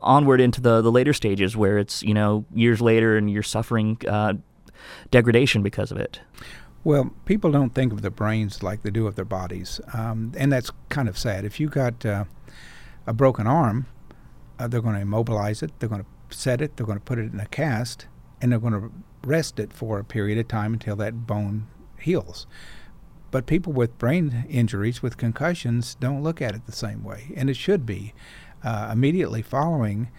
[0.00, 3.98] onward into the the later stages where it's you know years later and you're suffering
[4.06, 4.34] uh,
[5.10, 6.20] degradation because of it.
[6.82, 10.52] Well, people don't think of their brains like they do of their bodies, um, and
[10.52, 11.44] that's kind of sad.
[11.44, 12.24] If you got uh,
[13.06, 13.86] a broken arm,
[14.58, 17.18] uh, they're going to immobilize it, they're going to set it, they're going to put
[17.18, 18.06] it in a cast,
[18.40, 18.92] and they're going to
[19.24, 21.66] rest it for a period of time until that bone
[21.98, 22.46] heals.
[23.30, 27.48] But people with brain injuries, with concussions, don't look at it the same way, and
[27.48, 28.12] it should be.
[28.62, 30.10] Uh, immediately following,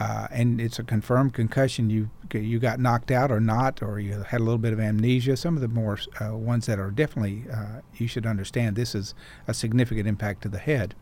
[0.00, 4.22] uh, and it's a confirmed concussion, you you got knocked out or not, or you
[4.22, 5.36] had a little bit of amnesia.
[5.36, 9.14] Some of the more uh, ones that are definitely uh, you should understand this is
[9.46, 10.94] a significant impact to the head.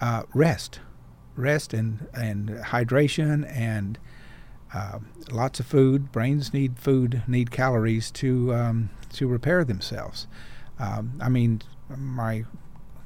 [0.00, 0.78] Uh, rest,
[1.36, 3.98] rest, and and hydration, and
[4.74, 4.98] uh,
[5.30, 6.12] lots of food.
[6.12, 10.26] Brains need food, need calories to um, to repair themselves.
[10.78, 11.62] Um, I mean,
[11.96, 12.44] my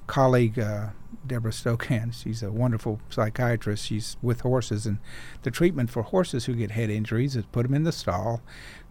[0.06, 0.88] colleague uh,
[1.26, 3.86] Deborah Stokan, she's a wonderful psychiatrist.
[3.86, 4.98] She's with horses, and
[5.42, 8.42] the treatment for horses who get head injuries is put them in the stall,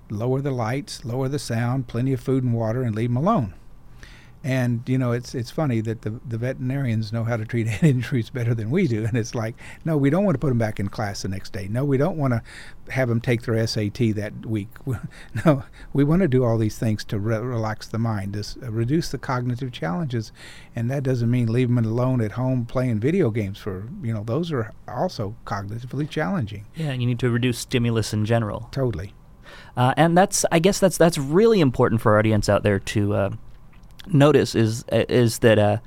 [0.10, 3.54] lower the lights, lower the sound, plenty of food and water, and leave them alone.
[4.44, 7.90] And you know, it's it's funny that the the veterinarians know how to treat head
[7.90, 9.04] injuries better than we do.
[9.06, 11.52] And it's like, no, we don't want to put them back in class the next
[11.52, 11.68] day.
[11.68, 12.42] No, we don't want to
[12.92, 14.70] have them take their SAT that week.
[15.46, 18.72] no, we want to do all these things to re- relax the mind, to uh,
[18.72, 20.32] reduce the cognitive challenges,
[20.74, 23.58] and that doesn't mean leave them alone at home playing video games.
[23.58, 26.66] For you know, those are also cognitively challenging.
[26.76, 28.70] Yeah, and you need to reduce stimulus in general.
[28.72, 29.14] Totally.
[29.76, 33.14] Uh, and that's, I guess, that's that's really important for our audience out there to.
[33.14, 33.30] Uh,
[34.14, 35.78] notice is is that uh,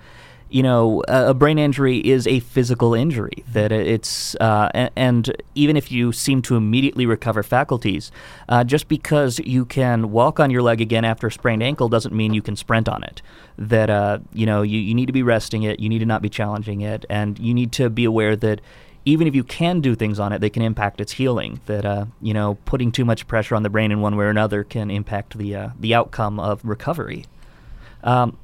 [0.52, 5.92] you know a brain injury is a physical injury that it's uh, and, even if
[5.92, 8.12] you seem to immediately recover faculties
[8.48, 12.14] uh, just because you can walk on your leg again after a sprained ankle doesn't
[12.14, 13.22] mean you can sprint on it
[13.58, 16.22] that uh, you know you, you need to be resting it you need to not
[16.22, 18.60] be challenging it and you need to be aware that
[19.04, 21.60] even if you can do things on it, they can impact its healing.
[21.66, 24.30] That uh, you know, putting too much pressure on the brain in one way or
[24.30, 27.24] another can impact the uh, the outcome of recovery.
[28.02, 28.38] Um,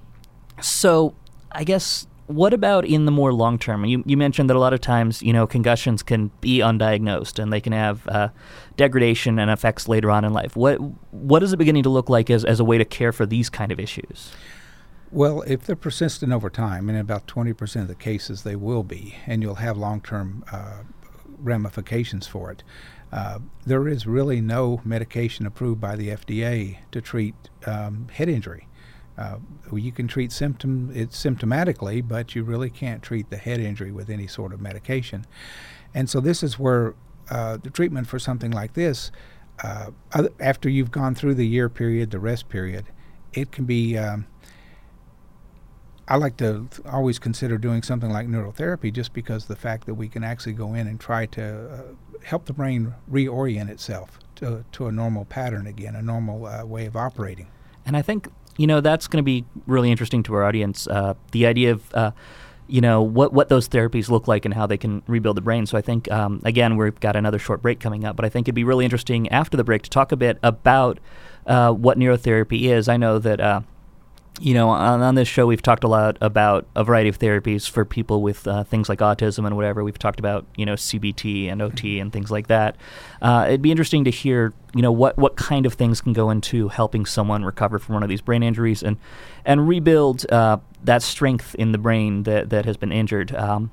[0.60, 1.14] so
[1.52, 3.84] I guess what about in the more long term?
[3.84, 7.52] You, you mentioned that a lot of times, you know, concussions can be undiagnosed and
[7.52, 8.28] they can have uh,
[8.76, 10.54] degradation and effects later on in life.
[10.54, 10.76] What
[11.10, 13.48] what is it beginning to look like as, as a way to care for these
[13.48, 14.30] kind of issues?
[15.10, 18.82] Well, if they're persistent over time, and in about 20% of the cases they will
[18.82, 20.82] be, and you'll have long term uh,
[21.38, 22.62] ramifications for it.
[23.10, 28.67] Uh, there is really no medication approved by the FDA to treat um, head injury.
[29.18, 29.38] Uh,
[29.72, 34.08] you can treat symptom it symptomatically, but you really can't treat the head injury with
[34.08, 35.26] any sort of medication.
[35.92, 36.94] And so this is where
[37.30, 39.10] uh, the treatment for something like this,
[39.64, 39.90] uh,
[40.38, 42.86] after you've gone through the year period, the rest period,
[43.32, 43.98] it can be.
[43.98, 44.26] Um,
[46.10, 50.08] I like to always consider doing something like neurotherapy just because the fact that we
[50.08, 51.82] can actually go in and try to uh,
[52.24, 56.86] help the brain reorient itself to, to a normal pattern again, a normal uh, way
[56.86, 57.48] of operating.
[57.84, 60.86] And I think you know that's going to be really interesting to our audience.
[60.86, 62.10] Uh, the idea of uh,
[62.66, 65.64] you know what what those therapies look like and how they can rebuild the brain.
[65.64, 68.44] So I think um, again we've got another short break coming up, but I think
[68.46, 70.98] it'd be really interesting after the break to talk a bit about
[71.46, 72.88] uh, what neurotherapy is.
[72.88, 73.60] I know that uh,
[74.40, 77.68] you know, on, on, this show, we've talked a lot about a variety of therapies
[77.68, 79.82] for people with uh, things like autism and whatever.
[79.82, 82.76] We've talked about, you know, CBT and OT and things like that.
[83.20, 86.30] Uh, it'd be interesting to hear, you know, what, what kind of things can go
[86.30, 88.96] into helping someone recover from one of these brain injuries and
[89.44, 93.34] and rebuild uh, that strength in the brain that, that has been injured.
[93.34, 93.70] Um,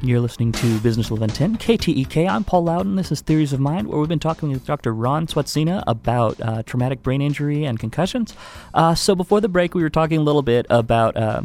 [0.00, 2.30] You're listening to Business 1110 KTEK.
[2.30, 2.94] I'm Paul Loudon.
[2.94, 4.94] This is Theories of Mind, where we've been talking with Dr.
[4.94, 8.32] Ron Swatzyna about uh, traumatic brain injury and concussions.
[8.74, 11.42] Uh, so before the break, we were talking a little bit about, uh,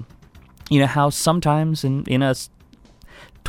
[0.69, 2.35] you know, how sometimes in in a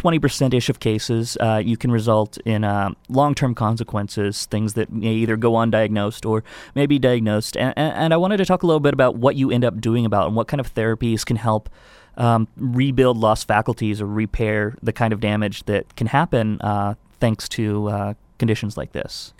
[0.04, 4.92] 20% ish of cases, uh, you can result in uh, long term consequences, things that
[4.92, 7.56] may either go undiagnosed or may be diagnosed.
[7.56, 10.04] And, and, I wanted to talk a little bit about what you end up doing
[10.04, 11.70] about and what kind of therapies can help
[12.16, 17.48] um, rebuild lost faculties or repair the kind of damage that can happen uh, thanks
[17.48, 19.32] to uh, conditions like this?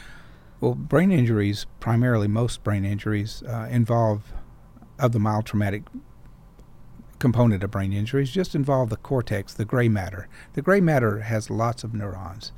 [0.60, 4.32] Well, brain injuries, primarily most brain injuries, uh, involve,
[4.98, 5.82] of the mild traumatic
[7.24, 10.28] component of brain injuries, just involve the cortex, the gray matter.
[10.52, 12.52] The gray matter has lots of neurons.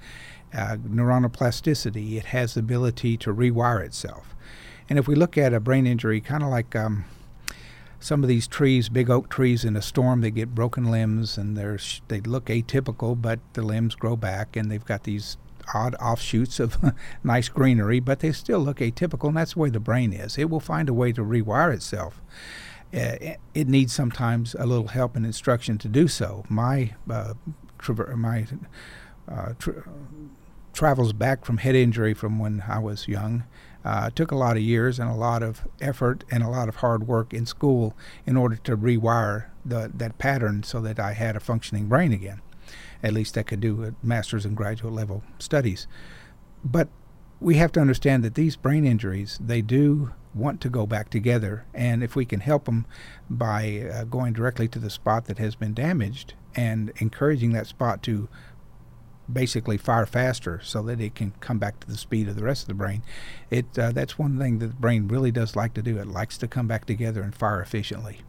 [0.53, 4.35] Uh, neuronal plasticity, it has the ability to rewire itself.
[4.89, 7.05] And if we look at a brain injury, kind of like um,
[8.01, 11.57] some of these trees, big oak trees, in a storm, they get broken limbs and
[11.57, 15.37] they're they look atypical, but the limbs grow back and they've got these
[15.75, 16.77] odd offshoots of
[17.23, 20.37] nice greenery, but they still look atypical, and that's the way the brain is.
[20.37, 22.21] It will find a way to rewire itself.
[22.95, 26.45] Uh, it needs sometimes a little help and instruction to do so.
[26.49, 27.35] My uh,
[27.79, 28.47] traver- my
[29.29, 29.85] uh, tra-
[30.73, 33.45] travels back from head injury from when I was young
[33.87, 36.77] uh, took a lot of years and a lot of effort and a lot of
[36.77, 37.95] hard work in school
[38.27, 42.43] in order to rewire the, that pattern so that I had a functioning brain again.
[43.01, 45.87] At least I could do a master's and graduate level studies.
[46.65, 46.89] But
[47.39, 51.65] we have to understand that these brain injuries, they do want to go back together.
[51.75, 52.87] And if we can help them
[53.29, 58.03] by uh, going directly to the spot that has been damaged and encouraging that spot
[58.05, 58.29] to
[59.31, 62.63] basically fire faster so that it can come back to the speed of the rest
[62.63, 63.03] of the brain.
[63.51, 65.99] It uh, that's one thing that the brain really does like to do.
[65.99, 68.21] It likes to come back together and fire efficiently.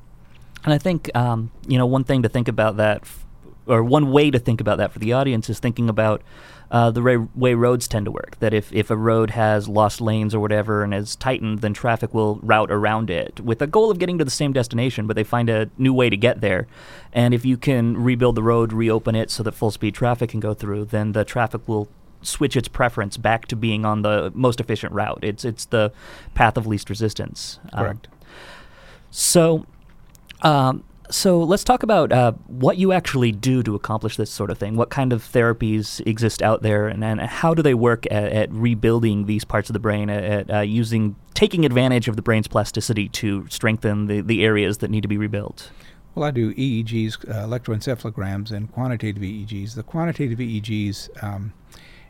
[0.64, 3.26] And I think um, you know one thing to think about that, f-
[3.68, 6.22] or one way to think about that for the audience is thinking about
[6.70, 8.38] uh, the way, way roads tend to work.
[8.40, 12.14] That if, if a road has lost lanes or whatever and is tightened, then traffic
[12.14, 15.24] will route around it with the goal of getting to the same destination, but they
[15.24, 16.68] find a new way to get there.
[17.14, 20.40] And if you can rebuild the road, reopen it so that full speed traffic can
[20.40, 21.88] go through, then the traffic will
[22.22, 25.20] switch its preference back to being on the most efficient route.
[25.22, 25.94] It's it's the
[26.34, 27.60] path of least resistance.
[27.74, 28.08] Correct.
[28.08, 28.18] Um,
[29.12, 29.66] so.
[30.42, 34.58] Um, so let's talk about uh, what you actually do to accomplish this sort of
[34.58, 34.76] thing.
[34.76, 38.52] What kind of therapies exist out there, and, and how do they work at, at,
[38.52, 43.10] rebuilding these parts of the brain, at, uh, using taking advantage of the brain's plasticity
[43.10, 45.72] to strengthen the, the areas that need to be rebuilt?
[46.16, 49.76] Well, I do EEGs, uh, electroencephalograms, and quantitative EEGs.
[49.76, 51.54] The quantitative EEGs um,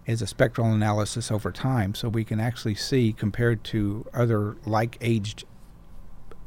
[0.05, 5.43] is a spectral analysis over time, so we can actually see compared to other like-aged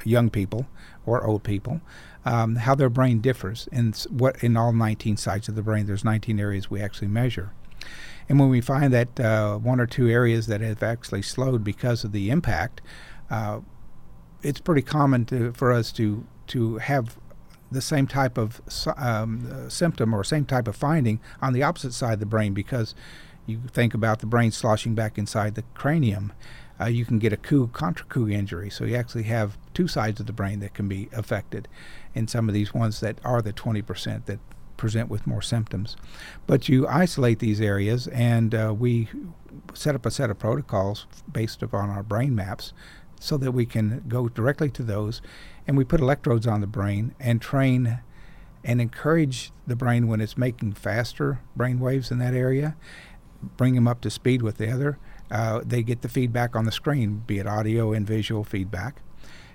[0.05, 0.67] young people
[1.05, 1.81] or old people
[2.25, 5.87] um, how their brain differs in what in all 19 sites of the brain.
[5.87, 7.53] There's 19 areas we actually measure.
[8.29, 12.05] And when we find that uh, one or two areas that have actually slowed because
[12.05, 12.81] of the impact,
[13.31, 13.61] uh,
[14.43, 17.19] it's pretty common to, for us to to have
[17.71, 18.61] the same type of
[18.97, 22.95] um, symptom or same type of finding on the opposite side of the brain because
[23.47, 26.33] you think about the brain sloshing back inside the cranium
[26.81, 28.71] uh, you can get a coup contra coup injury.
[28.71, 31.69] So you actually have two sides of the brain that can be affected
[32.15, 34.39] in some of these ones that are the 20% that
[34.77, 35.97] present with more symptoms.
[36.47, 39.09] But you isolate these areas, and uh, we
[39.75, 42.73] set up a set of protocols based upon our brain maps
[43.21, 45.21] so that we can go directly to those.
[45.67, 48.01] And we put electrodes on the brain and train
[48.65, 52.77] and encourage the brain when it's making faster brain waves in that area,
[53.57, 54.99] bring them up to speed with the other
[55.31, 59.01] uh, they get the feedback on the screen, be it audio and visual feedback.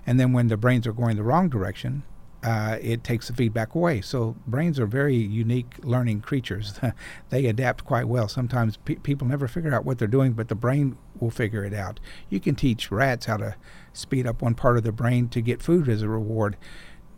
[0.08, 2.04] And then when the brains are going the wrong direction,
[2.46, 4.02] uh, it takes the feedback away.
[4.02, 6.80] So brains are very unique learning creatures.
[7.30, 8.28] they adapt quite well.
[8.28, 11.74] Sometimes pe- people never figure out what they're doing, but the brain will figure it
[11.74, 12.00] out.
[12.30, 13.56] You can teach rats how to
[13.94, 16.56] speed up one part of the brain to get food as a reward.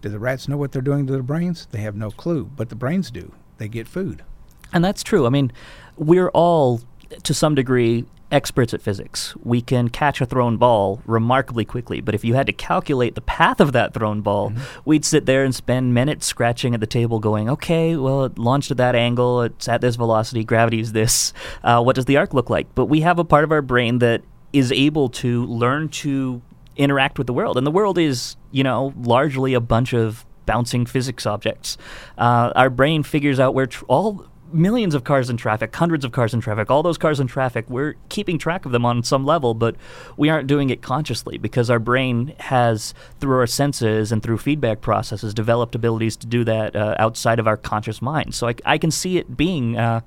[0.01, 1.67] Do the rats know what they're doing to their brains?
[1.71, 3.33] They have no clue, but the brains do.
[3.57, 4.23] They get food.
[4.71, 5.25] And that's true.
[5.25, 5.51] I mean,
[5.97, 6.79] we're all
[7.23, 9.35] to some degree experts at physics.
[9.43, 13.21] We can catch a thrown ball remarkably quickly, but if you had to calculate the
[13.21, 14.81] path of that thrown ball, mm-hmm.
[14.85, 18.71] we'd sit there and spend minutes scratching at the table going, okay, well, it launched
[18.71, 21.33] at that angle, it's at this velocity, gravity is this.
[21.63, 22.73] Uh, what does the arc look like?
[22.75, 24.21] But we have a part of our brain that
[24.51, 26.41] is able to learn to
[26.75, 27.57] interact with the world.
[27.57, 31.77] And the world is, you know, largely a bunch of bouncing physics objects.
[32.17, 36.11] Uh, our brain figures out where tr- all millions of cars in traffic, hundreds of
[36.11, 39.25] cars in traffic, all those cars in traffic, we're keeping track of them on some
[39.25, 39.75] level, but
[40.15, 44.81] we aren't doing it consciously because our brain has, through our senses and through feedback
[44.81, 48.33] processes, developed abilities to do that uh, outside of our conscious mind.
[48.33, 50.01] So I, I can see it being, uh,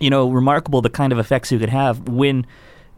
[0.00, 2.46] you know, remarkable the kind of effects you could have when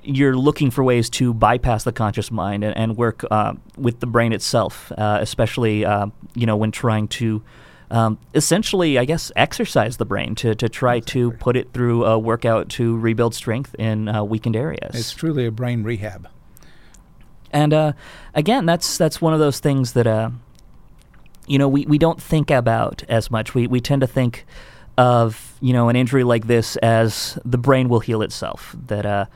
[0.07, 4.07] you're looking for ways to bypass the conscious mind and, and work uh, with the
[4.07, 7.43] brain itself, uh, especially uh, you know when trying to
[7.91, 11.21] um, essentially, I guess, exercise the brain to, to try exactly.
[11.21, 14.95] to put it through a workout to rebuild strength in uh, weakened areas.
[14.95, 16.29] It's truly a brain rehab.
[17.53, 17.93] And uh,
[18.35, 20.31] again, that's that's one of those things that uh,
[21.47, 23.55] you know we, we don't think about as much.
[23.55, 24.45] We we tend to think
[24.99, 28.75] of you know an injury like this as the brain will heal itself.
[28.89, 29.29] That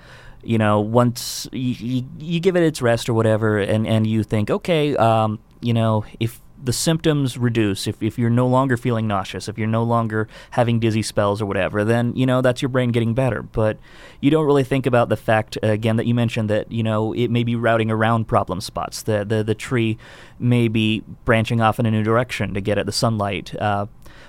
[0.42, 4.22] you know, once you, you, you, give it its rest or whatever, and, and you
[4.22, 9.06] think, okay, um, you know, if the symptoms reduce, if, if you're no longer feeling
[9.06, 12.68] nauseous, if you're no longer having dizzy spells or whatever, then, you know, that's your
[12.68, 13.42] brain getting better.
[13.42, 13.78] But
[14.20, 17.28] you don't really think about the fact, again, that you mentioned that, you know, it
[17.30, 19.02] may be routing around problem spots.
[19.02, 19.98] The, the, the tree
[20.38, 23.86] may be branching off in a new direction to get at the sunlight uh,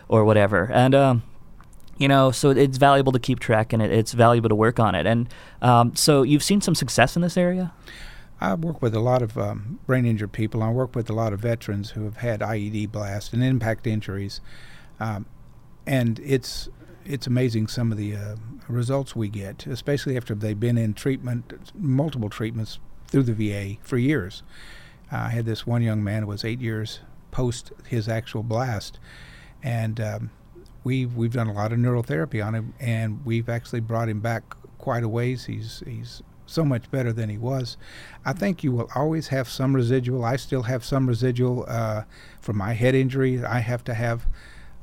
[0.08, 0.70] or whatever.
[0.72, 1.24] And, um,
[1.98, 4.96] you know so it's valuable to keep track and it, it's valuable to work on
[4.96, 5.30] it and
[5.62, 7.72] um, so you've seen some success in this area
[8.42, 10.64] I work with a lot of um, brain injured people.
[10.64, 14.42] I work with a lot of veterans who have had IED blasts and impact injuries,
[15.00, 15.28] um,
[15.86, 16.68] and it's
[17.06, 18.36] it's amazing some of the uh,
[18.68, 23.98] results we get, especially after they've been in treatment, multiple treatments through the VA for
[23.98, 24.42] years.
[25.12, 28.98] Uh, I had this one young man who was eight years post his actual blast,
[29.62, 30.32] and um,
[30.84, 34.56] we've we've done a lot of neurotherapy on him, and we've actually brought him back
[34.80, 35.46] quite a ways.
[35.46, 37.78] He's he's so much better than he was.
[38.26, 40.24] I think you will always have some residual.
[40.24, 42.04] I still have some residual uh,
[42.40, 43.44] from my head injury.
[43.44, 44.26] I have to have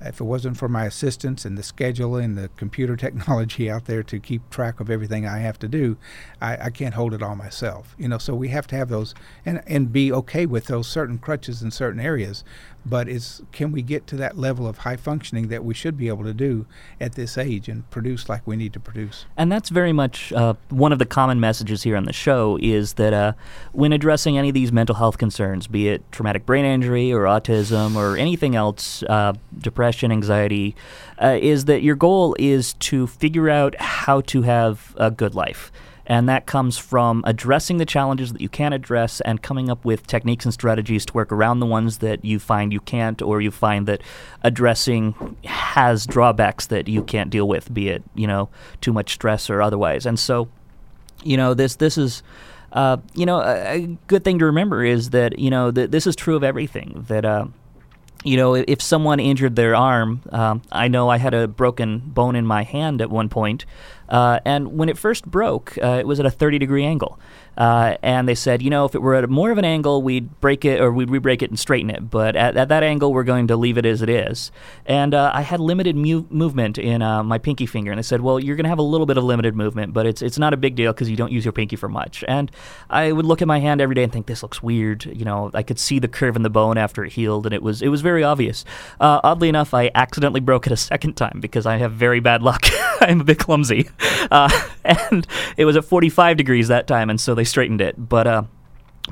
[0.01, 4.03] if it wasn't for my assistants and the schedule and the computer technology out there
[4.03, 5.97] to keep track of everything I have to do,
[6.41, 7.95] I, I, can't hold it all myself.
[7.99, 11.19] You know, so we have to have those and and be okay with those certain
[11.19, 12.45] crutches in certain areas
[12.89, 16.09] but it's can we get to that level of high functioning that we should be
[16.09, 16.67] able to do
[17.01, 20.55] at this age and produce like we need to produce and that's very much uh,
[20.71, 23.33] one of the common messages here on the show is that uh,
[23.73, 27.97] when addressing any of these mental health concerns be it traumatic brain injury or autism
[27.97, 30.75] or anything else uh, depression anxiety
[31.23, 35.71] uh, is that your goal is to figure out how to have a good life
[36.09, 40.07] and that comes from addressing the challenges that you can address and coming up with
[40.07, 43.51] techniques and strategies to work around the ones that you find you can't or you
[43.51, 44.03] find that
[44.43, 48.49] addressing has drawbacks that you can't deal with, be it, you know,
[48.81, 50.07] too much stress or otherwise.
[50.07, 50.49] And so,
[51.23, 52.23] you know, this this is
[52.73, 56.07] uh, you know, a, a, good thing to remember is that, you know, that this
[56.07, 57.05] is true of everything.
[57.09, 57.47] That uh,
[58.25, 62.35] you know, if someone injured their arm, um, I know I had a broken bone
[62.35, 63.65] in my hand at one point,
[64.09, 67.19] uh, and when it first broke, uh, it was at a 30 degree angle.
[67.59, 70.41] Uh, and they said, you know, if it were at more of an angle, we'd
[70.41, 72.09] break it or we'd re-break it and straighten it.
[72.09, 74.53] But at, at that angle, we're going to leave it as it is.
[74.87, 78.21] And uh, I had limited mu- movement in uh, my pinky finger, and they said,
[78.21, 80.55] well, you're going to have a little bit of limited movement, but it's it's not
[80.55, 82.23] a big deal because you don't use your pinky for much.
[82.29, 82.53] And
[82.91, 85.05] I would look at my hand every day and think, this looks weird.
[85.07, 87.63] You know, I could see the curve in the bone after it healed, and it
[87.63, 88.65] was it was very obvious.
[89.01, 92.41] Uh, oddly enough, I accidentally broke it a second time because I have very bad
[92.41, 92.67] luck.
[93.01, 93.89] I'm a bit clumsy,
[94.31, 94.51] uh,
[94.85, 95.27] and
[95.57, 98.09] it was at 45 degrees that time, and so they straightened it.
[98.09, 98.43] But uh,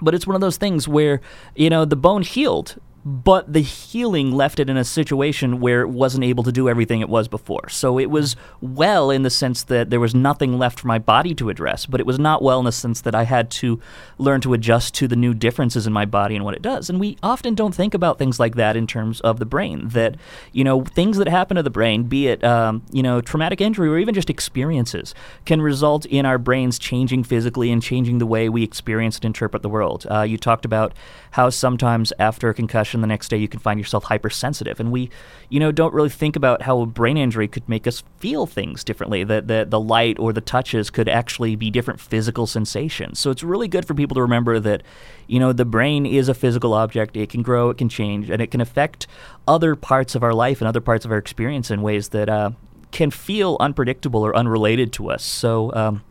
[0.01, 1.21] but it's one of those things where
[1.55, 2.77] you know the bone healed
[3.07, 7.01] but the healing left it in a situation where it wasn't able to do everything
[7.01, 7.69] it was before.
[7.69, 11.33] So it was well in the sense that there was nothing left for my body
[11.37, 13.81] to address, but it was not well in the sense that I had to
[14.19, 16.91] learn to adjust to the new differences in my body and what it does.
[16.91, 19.87] And we often don't think about things like that in terms of the brain.
[19.91, 20.17] That
[20.51, 23.89] you know things that happen to the brain, be it um, you know traumatic injury
[23.89, 28.49] or even just experiences, can result in our brains changing physically and changing the way
[28.49, 30.09] we experience and interpret the world.
[30.11, 30.93] Uh, you talked about
[31.31, 34.81] how sometimes after a concussion the next day you can find yourself hypersensitive.
[34.81, 35.11] And we
[35.49, 38.85] you know don't really think about how a brain injury could make us feel things
[38.85, 43.19] differently that the, the light or the touches could actually be different physical sensations.
[43.19, 44.83] So it's really good for people to remember that
[45.27, 47.17] you know the brain is a physical object.
[47.17, 49.07] It can grow it can change and it can affect
[49.49, 52.51] other parts of our life and other parts of our experience in ways that uh,
[52.91, 55.23] can feel unpredictable or unrelated to us.
[55.23, 56.03] So um,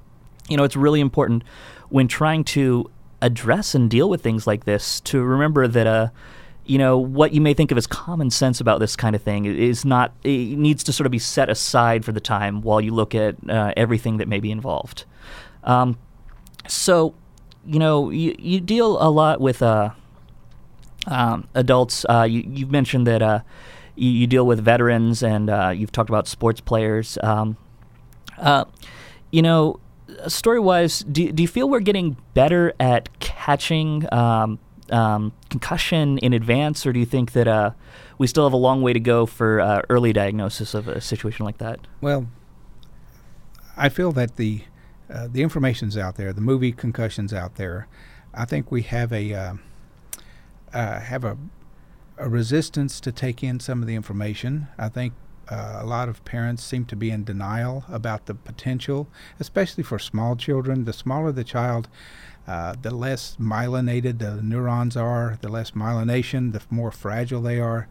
[0.50, 1.44] you know it's really important
[1.90, 2.90] when trying to
[3.22, 6.10] address and deal with things like this to remember that uh
[6.66, 9.46] you know what you may think of as common sense about this kind of thing
[9.46, 12.94] is not it needs to sort of be set aside for the time while you
[12.94, 15.06] look at uh, everything that may be involved
[15.64, 15.98] um,
[16.68, 17.16] so
[17.66, 19.90] you know, you, you deal a lot with uh,
[21.08, 22.06] um, adults.
[22.08, 23.40] Uh, you, you've mentioned that uh,
[23.96, 27.18] you, you, deal with veterans and uh, you've talked about sports players.
[27.24, 27.58] Um,
[28.38, 28.66] uh,
[29.32, 29.80] you know,
[30.28, 34.60] story wise, do, do you feel we're getting better at catching um,
[34.92, 37.72] um, concussion in advance, or do you think that uh,
[38.18, 41.46] we still have a long way to go for uh, early diagnosis of a situation
[41.46, 41.80] like that?
[42.02, 42.28] Well,
[43.78, 44.64] I feel that the
[45.10, 47.88] uh, the information's out there, the movie concussions out there.
[48.34, 49.54] I think we have a uh,
[50.74, 51.38] uh, have a
[52.18, 54.68] a resistance to take in some of the information.
[54.78, 55.14] I think
[55.50, 59.08] uh, a lot of parents seem to be in denial about the potential,
[59.40, 60.86] especially for small children.
[60.86, 61.88] The smaller the child,
[62.48, 67.88] uh, the less myelinated the neurons are, the less myelination, the more fragile they are,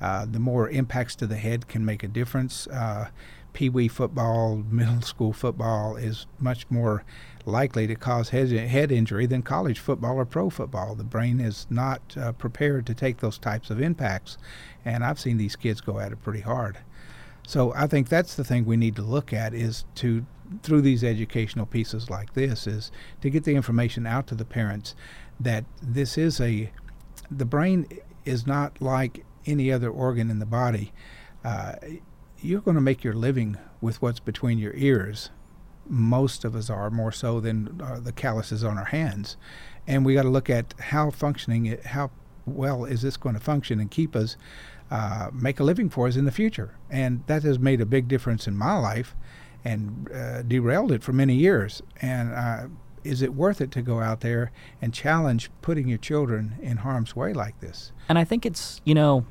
[0.00, 2.66] uh, the more impacts to the head can make a difference.
[2.68, 3.08] Uh,
[3.54, 7.04] Pee wee football, middle school football is much more
[7.44, 10.94] likely to cause head, head injury than college football or pro football.
[10.94, 14.36] The brain is not uh, prepared to take those types of impacts,
[14.84, 16.78] and I've seen these kids go at it pretty hard.
[17.48, 20.26] So I think that's the thing we need to look at is to
[20.62, 22.92] through these educational pieces like this is
[23.22, 24.94] to get the information out to the parents
[25.40, 26.70] that this is a
[27.30, 27.86] the brain
[28.26, 30.92] is not like any other organ in the body.
[31.42, 31.76] Uh,
[32.38, 35.30] you're going to make your living with what's between your ears.
[35.86, 39.38] Most of us are more so than uh, the calluses on our hands,
[39.86, 42.10] and we got to look at how functioning it, how
[42.44, 44.36] well is this going to function and keep us
[44.90, 46.74] uh, make a living for us in the future.
[46.90, 49.14] And that has made a big difference in my life
[49.64, 51.82] and uh, derailed it for many years.
[52.00, 52.66] And uh,
[53.04, 57.14] is it worth it to go out there and challenge putting your children in harm's
[57.14, 57.92] way like this?
[58.08, 59.24] And I think it's, you know,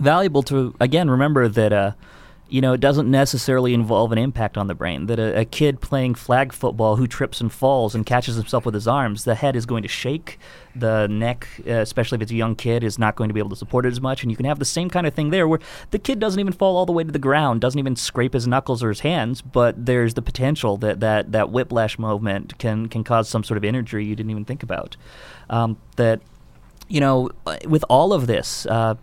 [0.00, 1.92] valuable to, again, remember that uh,
[2.48, 5.06] you know, it doesn't necessarily involve an impact on the brain.
[5.06, 8.74] That a, a, kid playing flag football who trips and falls and catches himself with
[8.74, 10.38] his arms, the head is going to shake.
[10.74, 13.50] The neck, uh, especially if it's a young kid, is not going to be able
[13.50, 14.22] to support it as much.
[14.22, 15.58] And you can have the same kind of thing there where
[15.90, 18.46] the kid doesn't even fall all the way to the ground, doesn't even scrape his
[18.46, 23.04] knuckles or his hands, but there's the potential that that, that whiplash movement can, can
[23.04, 24.96] cause some sort of injury you didn't even think about.
[25.50, 26.20] Um, that
[26.88, 27.30] you know,
[27.66, 28.94] with all of this, uh,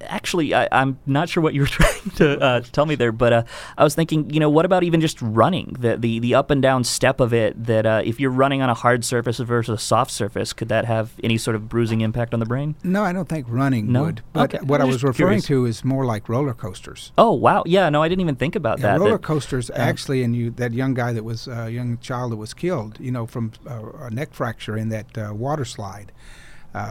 [0.00, 3.32] actually, I, am not sure what you were trying to uh, tell me there, but
[3.32, 3.44] uh,
[3.76, 6.62] I was thinking, you know, what about even just running the the, the up and
[6.62, 7.64] down step of it?
[7.64, 10.84] That uh, if you're running on a hard surface versus a soft surface, could that
[10.84, 12.74] have any sort of bruising impact on the brain?
[12.82, 14.04] No, I don't think running no?
[14.04, 14.22] would.
[14.32, 14.64] But okay.
[14.64, 15.46] what I was referring curious.
[15.46, 17.12] to is more like roller coasters.
[17.18, 19.00] Oh wow, yeah, no, I didn't even think about yeah, that.
[19.00, 22.32] Roller that, coasters actually, and you that young guy that was a uh, young child
[22.32, 26.12] that was killed, you know, from uh, a neck fracture in that uh, water slide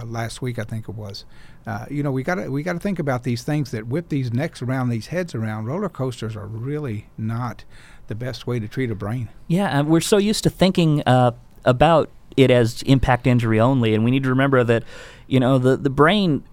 [0.06, 1.26] last week, I think it was.
[1.66, 4.10] Uh, you know, we got to we got to think about these things that whip
[4.10, 5.66] these necks around, these heads around.
[5.66, 7.64] Roller coasters are really not
[8.08, 9.30] the best way to treat a brain.
[9.48, 11.32] Yeah, we're so used to thinking uh,
[11.64, 14.84] about it as impact injury only, and we need to remember that,
[15.28, 16.44] you know, the the brain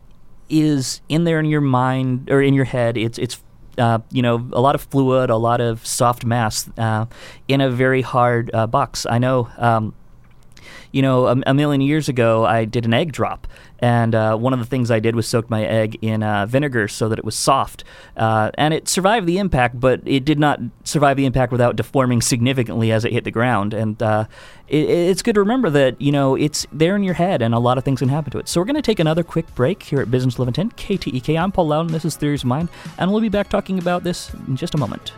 [0.49, 2.97] is in there in your mind or in your head.
[2.97, 3.43] It's it's
[3.79, 7.07] uh, you know, a lot of fluid, a lot of soft mass uh,
[7.49, 9.07] in a very hard uh, box.
[9.07, 9.95] I know, um,
[10.93, 13.47] you know, a, a, million years ago, I did an egg drop,
[13.79, 16.89] and uh, one of the things I did was soak my egg in uh, vinegar
[16.89, 17.85] so that it was soft.
[18.17, 22.21] Uh, and it survived the impact, but it did not survive the impact without deforming
[22.21, 23.73] significantly as it hit the ground.
[23.73, 24.27] And uh,
[24.69, 27.59] it, it's good to remember that, you know, it's there in your head and a
[27.59, 28.49] lot of things can happen to it.
[28.49, 31.41] So we're going to take another quick break here at Business 1110 KTEK.
[31.41, 31.93] I'm Paul Louden.
[31.93, 32.69] This is Theories of Mind.
[32.99, 35.13] And we'll be back talking about this in just a moment.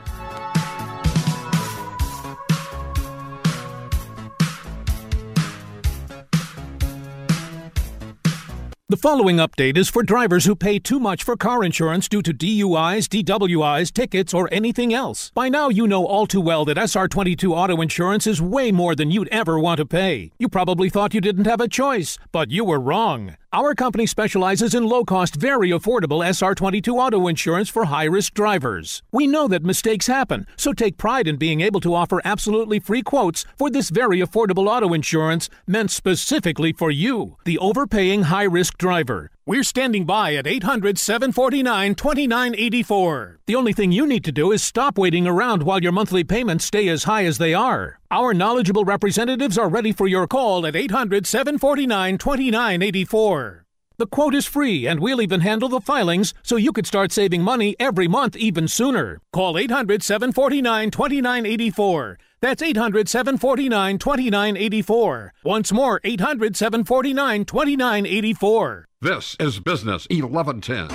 [8.88, 12.34] The following update is for drivers who pay too much for car insurance due to
[12.34, 15.30] DUIs, DWIs, tickets, or anything else.
[15.34, 19.10] By now, you know all too well that SR22 auto insurance is way more than
[19.10, 20.32] you'd ever want to pay.
[20.38, 23.36] You probably thought you didn't have a choice, but you were wrong.
[23.54, 29.02] Our company specializes in low cost, very affordable SR22 auto insurance for high risk drivers.
[29.12, 33.02] We know that mistakes happen, so take pride in being able to offer absolutely free
[33.02, 38.78] quotes for this very affordable auto insurance meant specifically for you, the overpaying high risk
[38.78, 39.30] driver.
[39.44, 43.40] We're standing by at 800 749 2984.
[43.46, 46.64] The only thing you need to do is stop waiting around while your monthly payments
[46.64, 47.98] stay as high as they are.
[48.08, 53.64] Our knowledgeable representatives are ready for your call at 800 749 2984.
[53.96, 57.42] The quote is free, and we'll even handle the filings so you could start saving
[57.42, 59.20] money every month even sooner.
[59.32, 62.18] Call 800 749 2984.
[62.42, 65.32] That's 800 749 2984.
[65.44, 68.88] Once more, 800 749 2984.
[69.00, 70.90] This is Business 1110.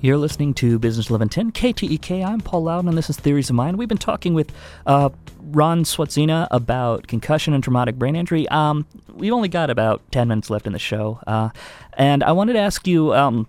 [0.00, 2.24] You're listening to Business 1110 KTEK.
[2.24, 3.76] I'm Paul Louden, and this is Theories of Mind.
[3.76, 4.50] We've been talking with
[4.86, 8.48] uh, Ron Swatzyna about concussion and traumatic brain injury.
[8.48, 11.20] Um, we've only got about 10 minutes left in the show.
[11.26, 11.50] Uh,
[11.92, 13.12] and I wanted to ask you.
[13.14, 13.46] Um,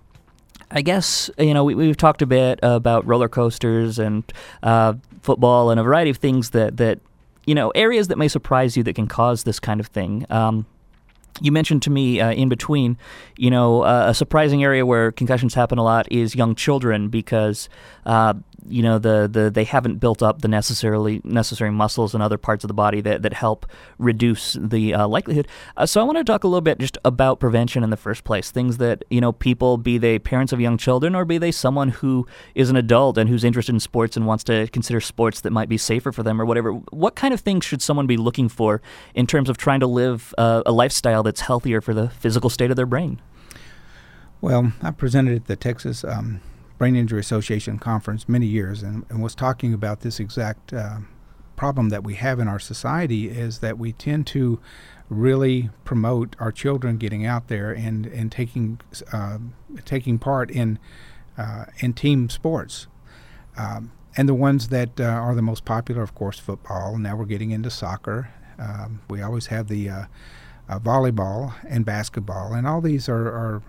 [0.73, 4.23] I guess you know we, have talked a bit about roller coasters and
[4.63, 6.99] uh, football and a variety of things that that
[7.45, 10.25] you know areas that may surprise you that can cause this kind of thing.
[10.29, 10.65] Um,
[11.39, 12.97] you mentioned to me uh, in between,
[13.37, 17.69] you know, uh, a surprising area where concussions happen a lot is young children because
[18.05, 18.33] uh,
[18.67, 22.63] you know the, the they haven't built up the necessarily necessary muscles and other parts
[22.63, 23.65] of the body that, that help
[23.97, 25.47] reduce the uh, likelihood.
[25.77, 28.23] Uh, so I want to talk a little bit just about prevention in the first
[28.23, 28.51] place.
[28.51, 31.89] Things that you know people, be they parents of young children or be they someone
[31.89, 35.51] who is an adult and who's interested in sports and wants to consider sports that
[35.51, 36.71] might be safer for them or whatever.
[36.71, 38.81] What kind of things should someone be looking for
[39.13, 42.69] in terms of trying to live uh, a lifestyle that's healthier for the physical state
[42.69, 43.21] of their brain?
[44.41, 46.03] Well, I presented at the Texas.
[46.03, 46.41] Um,
[46.81, 50.97] Brain Injury Association conference many years and, and was talking about this exact uh,
[51.55, 54.59] problem that we have in our society is that we tend to
[55.07, 58.79] really promote our children getting out there and and taking
[59.13, 59.37] uh,
[59.85, 60.79] taking part in
[61.37, 62.87] uh, in team sports.
[63.55, 66.97] Um, and the ones that uh, are the most popular, of course, football.
[66.97, 68.31] Now we're getting into soccer.
[68.57, 70.05] Um, we always have the uh,
[70.67, 73.61] uh, volleyball and basketball, and all these are, are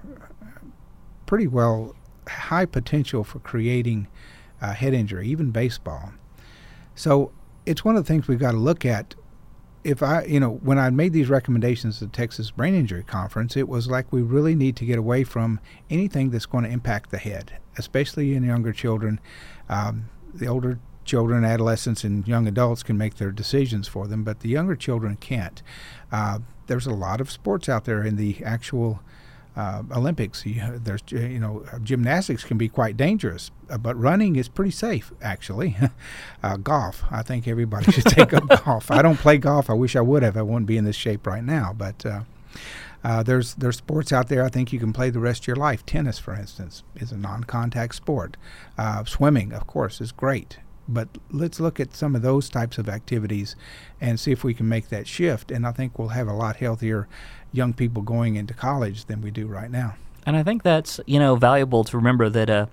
[1.27, 1.95] pretty well
[2.29, 4.09] high potential for creating
[4.61, 6.13] uh, head injury, even baseball.
[6.95, 7.33] So
[7.67, 9.15] it's one of the things we've got to look at.
[9.85, 13.57] If I, you know, when I made these recommendations at the Texas Brain Injury Conference,
[13.57, 15.59] it was like we really need to get away from
[15.91, 19.19] anything that's going to impact the head, especially in younger children.
[19.69, 24.41] Um, the older children, adolescents, and young adults can make their decisions for them, but
[24.41, 25.63] the younger children can't.
[26.13, 29.01] Uh, there's a lot of sports out there in the actual
[29.57, 30.47] uh, Olympics.
[30.47, 35.13] You, there's you know gymnastics can be quite dangerous, uh, but running is pretty safe
[35.21, 35.77] actually.
[36.43, 38.91] uh, golf, I think everybody should take up golf.
[38.91, 39.69] I don't play golf.
[39.69, 40.37] I wish I would have.
[40.37, 41.75] I wouldn't be in this shape right now.
[41.77, 42.21] But uh,
[43.05, 45.57] uh, there's there's sports out there I think you can play the rest of your
[45.57, 45.85] life.
[45.85, 48.37] Tennis, for instance, is a non-contact sport.
[48.79, 50.59] Uh, swimming, of course, is great.
[50.89, 53.55] But let's look at some of those types of activities
[54.01, 55.51] and see if we can make that shift.
[55.51, 57.09] And I think we'll have a lot healthier
[57.53, 59.95] young people going into college than we do right now.
[60.25, 62.67] And I think that's you know valuable to remember that uh,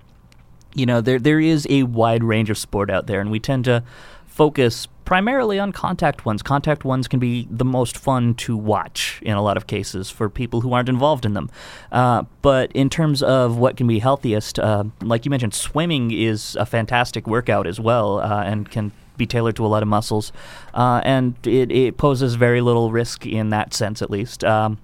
[0.74, 3.66] you know there there is a wide range of sport out there, and we tend
[3.66, 3.84] to
[4.28, 6.44] focus primarily on contact ones.
[6.44, 10.30] Contact ones can be the most fun to watch in a lot of cases for
[10.30, 11.50] people who aren't involved in them.
[11.92, 16.56] Uh, but in terms of what can be healthiest, uh, like you mentioned, swimming is
[16.58, 20.32] a fantastic workout as well, uh, and can be tailored to a lot of muscles,
[20.74, 24.44] uh, and it, it, poses very little risk in that sense, at least.
[24.44, 24.80] Um,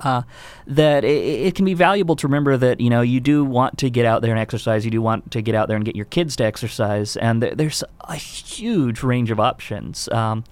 [0.00, 0.22] uh,
[0.66, 3.88] that it, it, can be valuable to remember that you know you do want to
[3.88, 4.84] get out there and exercise.
[4.84, 7.54] You do want to get out there and get your kids to exercise, and th-
[7.54, 10.08] there's a huge range of options.
[10.10, 10.44] Um,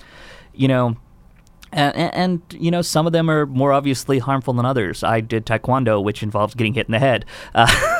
[0.54, 0.96] you know.
[1.72, 5.04] And, and, you know some of them are more obviously harmful than others.
[5.04, 7.24] I did taekwondo, which involves getting hit in the head.
[7.54, 7.68] Uh,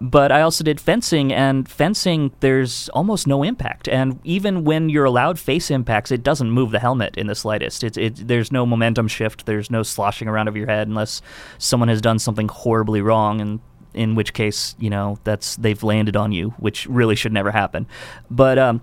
[0.00, 3.88] but I also did fencing, and fencing, there's almost no impact.
[3.88, 7.84] And even when you're allowed face impacts, it doesn't move the helmet in the slightest.
[7.84, 11.22] It, it, there's no momentum shift, there's no sloshing around of your head unless
[11.58, 13.40] someone has done something horribly wrong.
[13.40, 13.60] And
[13.94, 17.86] in which case, you know, that's they've landed on you, which really should never happen.
[18.30, 18.82] But um,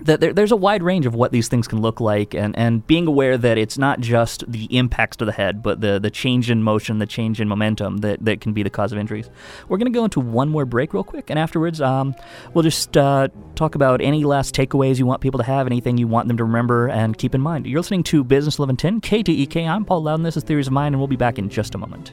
[0.00, 2.86] that there, there's a wide range of what these things can look like, and, and
[2.86, 6.50] being aware that it's not just the impacts to the head, but the, the change
[6.50, 9.30] in motion, the change in momentum that, that can be the cause of injuries.
[9.68, 12.14] We're going to go into one more break real quick, and afterwards, um,
[12.52, 16.08] we'll just uh, talk about any last takeaways you want people to have, anything you
[16.08, 17.66] want them to remember and keep in mind.
[17.66, 19.68] You're listening to Business 1110 KTEK.
[19.68, 20.24] I'm Paul Louden.
[20.24, 22.12] This is Theories of Mind, and we'll be back in just a moment.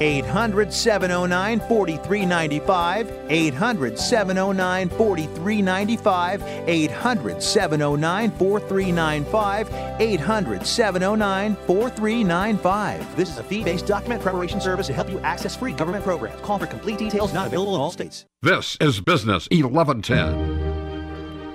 [0.00, 3.12] 800 709 4395.
[3.28, 6.42] 800 709 4395.
[6.68, 10.00] 800 709 4395.
[10.00, 13.16] 800 709 4395.
[13.16, 16.40] This is a fee based document preparation service to help you access free government programs.
[16.42, 18.26] Call for complete details, not available in all states.
[18.42, 20.55] This is Business 1110.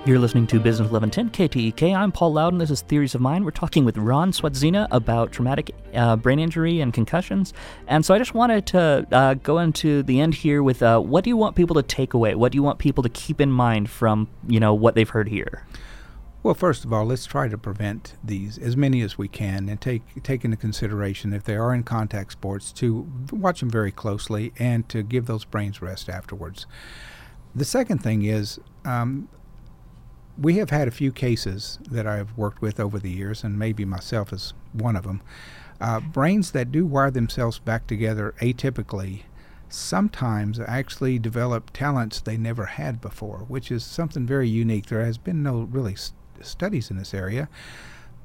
[0.04, 1.94] You're listening to Business 1110 KTEK.
[1.94, 2.58] I'm Paul Louden.
[2.58, 3.44] This is Theories of Mind.
[3.44, 7.54] We're talking with Ron Swatzyna about traumatic uh, brain injury and concussions.
[7.86, 11.22] And so I just wanted to uh, go into the end here with uh, what
[11.22, 12.34] do you want people to take away?
[12.34, 15.28] What do you want people to keep in mind from you know what they've heard
[15.28, 15.64] here?
[16.42, 19.80] Well, first of all, let's try to prevent these as many as we can, and
[19.80, 24.52] take take into consideration if they are in contact sports to watch them very closely
[24.58, 26.66] and to give those brains rest afterwards.
[27.54, 29.28] The second thing is um,
[30.38, 33.84] we have had a few cases that I've worked with over the years, and maybe
[33.84, 35.20] myself is one of them.
[35.80, 39.22] Uh, brains that do wire themselves back together atypically
[39.68, 44.86] sometimes actually develop talents they never had before, which is something very unique.
[44.86, 47.48] There has been no really st- studies in this area.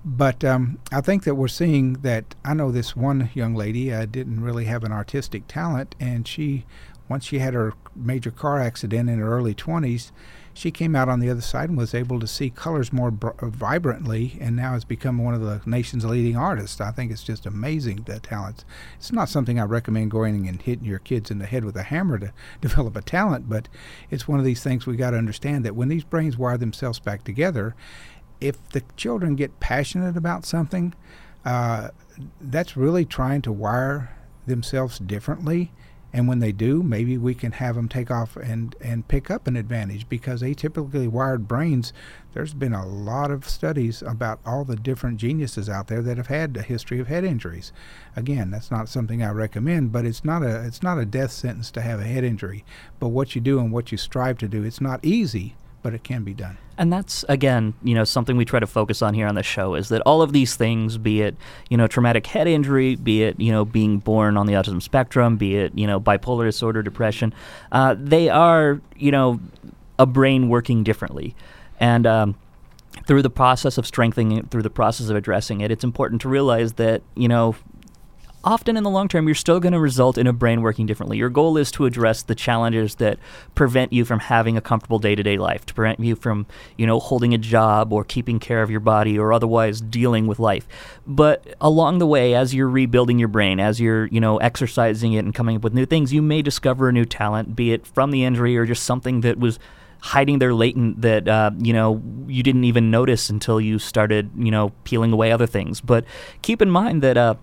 [0.05, 2.35] But um, I think that we're seeing that.
[2.45, 6.65] I know this one young lady uh, didn't really have an artistic talent, and she,
[7.09, 10.11] once she had her major car accident in her early 20s,
[10.57, 13.29] she came out on the other side and was able to see colors more br-
[13.43, 16.81] vibrantly and now has become one of the nation's leading artists.
[16.81, 18.65] I think it's just amazing the talents.
[18.97, 21.83] It's not something I recommend going and hitting your kids in the head with a
[21.83, 23.69] hammer to develop a talent, but
[24.09, 26.99] it's one of these things we got to understand that when these brains wire themselves
[26.99, 27.75] back together,
[28.41, 30.95] if the children get passionate about something,
[31.45, 31.89] uh,
[32.41, 34.09] that's really trying to wire
[34.47, 35.71] themselves differently
[36.17, 39.45] and when they do, maybe we can have them take off and, and pick up
[39.45, 41.93] an advantage because atypically wired brains,
[42.33, 46.25] there's been a lot of studies about all the different geniuses out there that have
[46.25, 47.71] had a history of head injuries.
[48.15, 51.69] Again, that's not something I recommend, but it's not a it's not a death sentence
[51.69, 52.65] to have a head injury.
[52.99, 56.03] But what you do and what you strive to do, it's not easy, but it
[56.03, 56.57] can be done.
[56.77, 59.73] And that's again, you know, something we try to focus on here on the show
[59.73, 61.35] is that all of these things, be it
[61.69, 65.37] you know traumatic head injury, be it you know being born on the autism spectrum,
[65.37, 67.33] be it you know bipolar disorder, depression,
[67.71, 69.39] uh, they are you know
[69.97, 71.35] a brain working differently,
[71.79, 72.05] and.
[72.05, 72.35] Um,
[73.05, 76.27] through the process of strengthening it, through the process of addressing it, it's important to
[76.27, 77.55] realize that, you know,
[78.47, 81.17] often in the long term, you're still going to result in a brain working differently.
[81.17, 83.19] Your goal is to address the challenges that
[83.55, 86.45] prevent you from having a comfortable day to day life, to prevent you from,
[86.77, 90.39] you know, holding a job or keeping care of your body or otherwise dealing with
[90.39, 90.65] life.
[91.05, 95.25] But along the way, as you're rebuilding your brain, as you're, you know, exercising it
[95.25, 98.11] and coming up with new things, you may discover a new talent, be it from
[98.11, 99.59] the injury or just something that was
[99.99, 104.51] hiding there latent that uh, you know you didn't even notice until you started you
[104.51, 105.81] know peeling away other things.
[105.81, 106.05] But
[106.41, 107.35] keep in mind that uh,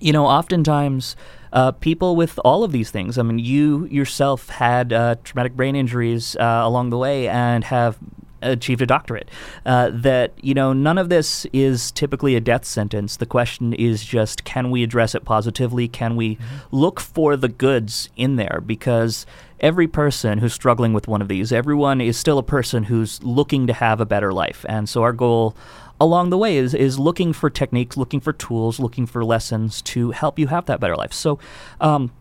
[0.00, 1.16] you know, oftentimes
[1.52, 5.76] uh, people with all of these things, I mean, you yourself had uh, traumatic brain
[5.76, 7.98] injuries uh, along the way and have
[8.42, 9.30] achieved a doctorate.
[9.64, 13.16] Uh, that, you know, none of this is typically a death sentence.
[13.16, 15.88] The question is just can we address it positively?
[15.88, 16.76] Can we mm-hmm.
[16.76, 18.62] look for the goods in there?
[18.64, 19.26] Because
[19.60, 23.66] every person who's struggling with one of these, everyone is still a person who's looking
[23.66, 24.64] to have a better life.
[24.68, 25.56] And so our goal
[26.00, 30.10] along the way is is looking for techniques, looking for tools, looking for lessons to
[30.10, 31.12] help you have that better life.
[31.12, 31.38] So.
[31.80, 32.12] Um,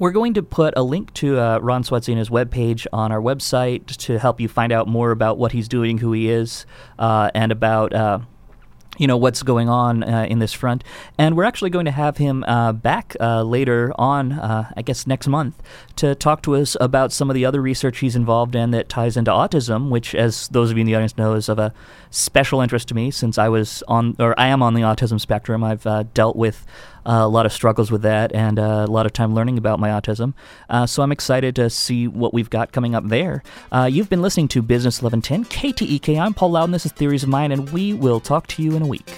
[0.00, 4.16] we're going to put a link to uh, Ron Swatzyna's webpage on our website to
[4.20, 6.66] help you find out more about what he's doing, who he is,
[7.00, 8.20] uh, and about uh,
[8.98, 10.84] you know what's going on uh, in this front.
[11.16, 15.06] And we're actually going to have him uh, back uh, later on, uh, I guess
[15.06, 15.62] next month,
[15.96, 19.16] to talk to us about some of the other research he's involved in that ties
[19.16, 21.72] into autism, which, as those of you in the audience know, is of a
[22.10, 25.62] special interest to me since I was on, or I am on the autism spectrum.
[25.62, 26.66] I've uh, dealt with
[27.08, 29.88] a lot of struggles with that and uh, a lot of time learning about my
[29.88, 30.34] autism.
[30.68, 33.42] Uh, so I'm excited to see what we've got coming up there.
[33.72, 36.20] Uh, you've been listening to Business 1110 KTEK.
[36.20, 36.72] I'm Paul Louden.
[36.72, 39.08] This is Theories of Mind, and we will talk to you in a week.